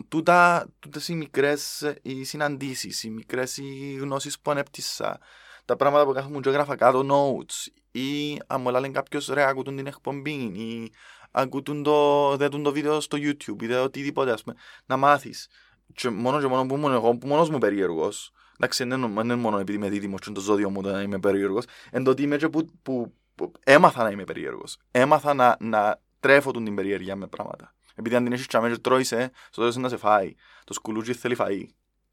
[0.08, 5.20] τούτα, τούτες οι μικρές ε, οι συναντήσεις, οι μικρές οι γνώσεις που ανέπτυσα,
[5.66, 9.76] τα πράγματα που κάθομαι και έγραφα κάτω notes ή αν μου λένε κάποιος ρε ακούτουν
[9.76, 10.92] την εκπομπή ή
[11.32, 15.48] ακούτουν το, δέτουν το βίντεο στο YouTube ή δε οτιδήποτε ας πούμε, να μάθεις.
[15.94, 19.26] Και μόνο και μόνο που ήμουν εγώ, που μόνος μου περίεργος, εντάξει δεν είναι- δεν
[19.26, 22.04] είναι μόνο επειδή είμαι δίδυμος και είναι το ζώδιο μου το να είμαι περίεργος, εν
[22.04, 24.78] το ότι είμαι και που, που, που έμαθα να είμαι περίεργος.
[24.92, 27.74] Έμαθα να, να τρέφω τον την περιέργεια με πράγματα.
[28.00, 30.34] Επειδή αν την έχεις τσάμε και τρώεις, στο τέλος είναι να σε φάει.
[30.64, 31.64] Το σκουλούτσι θέλει φαΐ.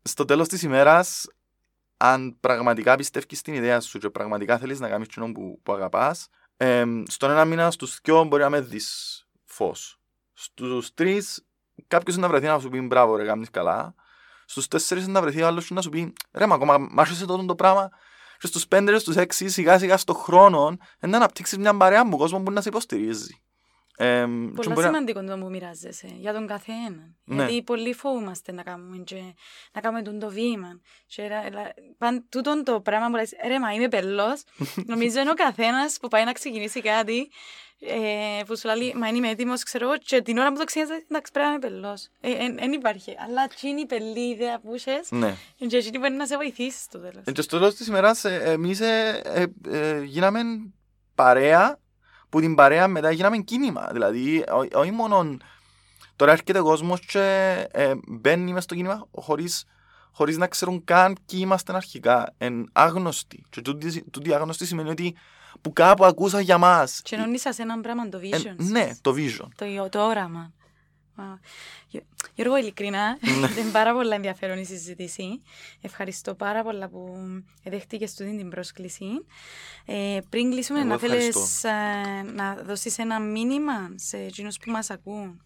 [0.02, 1.26] Στο τέλος της ημέρας,
[1.96, 6.28] αν πραγματικά πιστεύεις στην ιδέα σου και πραγματικά θέλεις να κάνεις κοινό που, που αγαπάς,
[6.56, 10.00] εμ, στον ένα μήνα στους δυο μπορεί να με δεις φως.
[10.32, 11.44] Στους τρεις
[11.86, 13.94] κάποιος να βρεθεί να σου πει μπράβο ρε κάνεις καλά.
[14.46, 17.44] Στους τέσσερις να βρεθεί ο άλλος να σου πει ρε μα ακόμα μ' άρεσε τότε
[17.44, 17.90] το πράγμα
[18.38, 22.42] και στους πέντε, στους έξι, σιγά σιγά στον χρόνο, να αναπτύξεις μια παρέα που κόσμος
[22.42, 23.40] που να σε υποστηρίζει.
[23.96, 24.86] Ε, Πολλά μπορεί...
[24.86, 27.14] σημαντικό το που μοιράζεσαι για τον καθένα.
[27.24, 27.34] Ναι.
[27.34, 29.22] Γιατί πολλοί φοβούμαστε να κάνουμε, και,
[29.72, 30.80] να κάνουμε τον το βήμα.
[31.06, 31.28] Και,
[31.98, 34.42] παν, τούτον το πράγμα που λες, ρε μα είμαι πελός,
[34.92, 37.28] νομίζω είναι ο καθένας που πάει να ξεκινήσει κάτι
[37.80, 41.32] ε, που σου λέει, μα είμαι έτοιμος, ξέρω, και την ώρα που το ξεκινήσεις, εντάξει,
[41.32, 42.08] πρέπει να είμαι πελός.
[42.20, 43.14] Δεν ε, υπάρχει.
[43.26, 45.36] Αλλά τι είναι η πελή ιδέα που είχες, ναι.
[45.56, 47.24] και εκείνη μπορεί να σε βοηθήσει στο τέλος.
[47.32, 49.44] Και στο τέλος της ημέρας, ε, εμείς ε, ε,
[49.78, 50.40] ε, γίναμε
[51.14, 51.78] παρέα
[52.28, 53.88] που την παρέα μετά γίναμε κίνημα.
[53.92, 55.36] Δηλαδή, όχι μόνο
[56.16, 59.64] τώρα έρχεται ο κόσμος και ε, μπαίνει μέσα στο κίνημα χωρίς,
[60.12, 62.34] χωρίς να ξέρουν καν ποιοι είμαστε αρχικά.
[62.38, 63.44] Εν άγνωστοι.
[63.50, 65.16] Και τούτη, τούτη άγνωστη σημαίνει ότι
[65.60, 67.00] που κάπου ακούσα για μας.
[67.02, 68.54] Και εννοείς σε έναν πράγμα το vision.
[68.58, 69.48] Ε, ναι, το vision.
[69.56, 70.52] Το, το όραμα.
[72.34, 73.48] Γιώργο, ειλικρινά, ναι.
[73.52, 75.42] ήταν πάρα πολύ ενδιαφέρον η συζήτηση.
[75.80, 77.16] Ευχαριστώ πάρα πολύ που
[77.64, 79.06] δέχτηκες τούτη την πρόσκληση.
[79.86, 81.70] Ε, πριν κλείσουμε, να θέλεις ε,
[82.34, 85.40] να δώσεις ένα μήνυμα σε εκείνους που μας ακούν;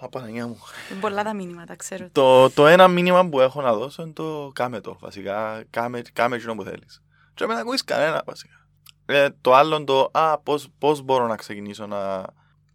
[0.00, 0.58] Απαναγιά μου.
[0.90, 2.08] Είναι πολλά τα μήνυματα, ξέρω.
[2.12, 5.64] Το, το ένα μήνυμα που έχω να δώσω είναι το κάμε το, βασικά.
[5.70, 7.02] Κάμε, κάμε εκείνο που θέλεις.
[7.34, 8.66] Και δεν ακούεις κανένα, βασικά.
[9.06, 12.24] Ε, το άλλο το, α, πώς, πώς μπορώ να ξεκινήσω να,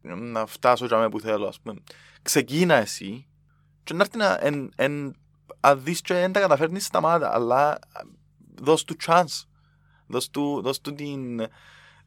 [0.01, 1.81] να φτάσω για που θέλω, ας πούμε
[2.21, 3.27] ξεκίνα εσύ
[3.83, 5.15] και να έρθει να εν, εν,
[5.59, 7.79] αν δεις και δεν τα καταφέρνεις σταμάτα, αλλά
[8.55, 9.43] δώσ' του chance.
[10.07, 11.47] Δώσ' του, δώσ του την,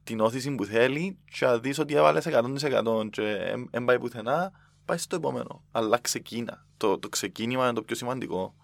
[0.04, 4.52] την όθηση που θέλει και αν δεις ότι έβαλες 100% και δεν πάει πουθενά,
[4.84, 5.64] πάει στο επόμενο.
[5.70, 6.66] Αλλά ξεκίνα.
[6.76, 8.54] Το, το ξεκίνημα είναι το πιο σημαντικό.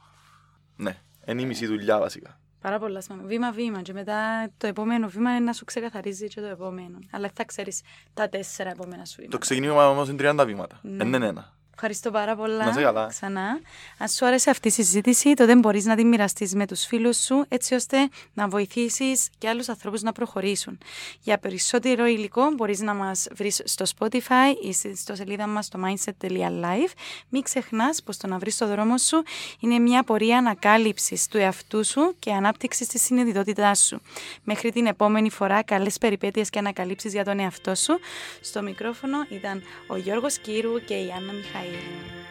[0.77, 2.41] Ναι, είναι η μισή δουλειά βασικά.
[2.61, 3.29] Πάρα πολλά σημαντικά.
[3.29, 3.83] Βήμα-βήμα.
[3.83, 6.99] Και μετά το επόμενο βήμα είναι να σου ξεκαθαρίζει και το επόμενο.
[7.11, 7.81] Αλλά θα ξέρεις
[8.15, 9.37] τα τέσσερα επόμενα σου βήματα.
[9.37, 10.79] Το ξεκίνημα όμως είναι 30 βήματα.
[10.83, 10.97] Ναι.
[10.97, 11.58] Δεν είναι ένα.
[11.81, 12.65] Ευχαριστώ πάρα πολλά.
[12.65, 13.07] Να σε καλά.
[13.07, 13.61] Ξανά.
[13.99, 17.45] Αν σου άρεσε αυτή η συζήτηση, τότε μπορείς να την μοιραστείς με τους φίλους σου,
[17.49, 20.79] έτσι ώστε να βοηθήσεις και άλλους ανθρώπους να προχωρήσουν.
[21.21, 26.93] Για περισσότερο υλικό, μπορείς να μας βρεις στο Spotify ή στο σελίδα μας στο mindset.live.
[27.29, 29.23] Μην ξεχνάς πως το να βρεις το δρόμο σου
[29.61, 34.01] είναι μια πορεία ανακάλυψης του εαυτού σου και ανάπτυξης της συνειδητότητάς σου.
[34.43, 37.99] Μέχρι την επόμενη φορά, καλές περιπέτειες και ανακαλύψεις για τον εαυτό σου.
[38.41, 41.68] Στο μικρόφωνο ήταν ο Γιώργος Κύρου και η Άννα Μιχαήλ.
[41.73, 42.28] Bye.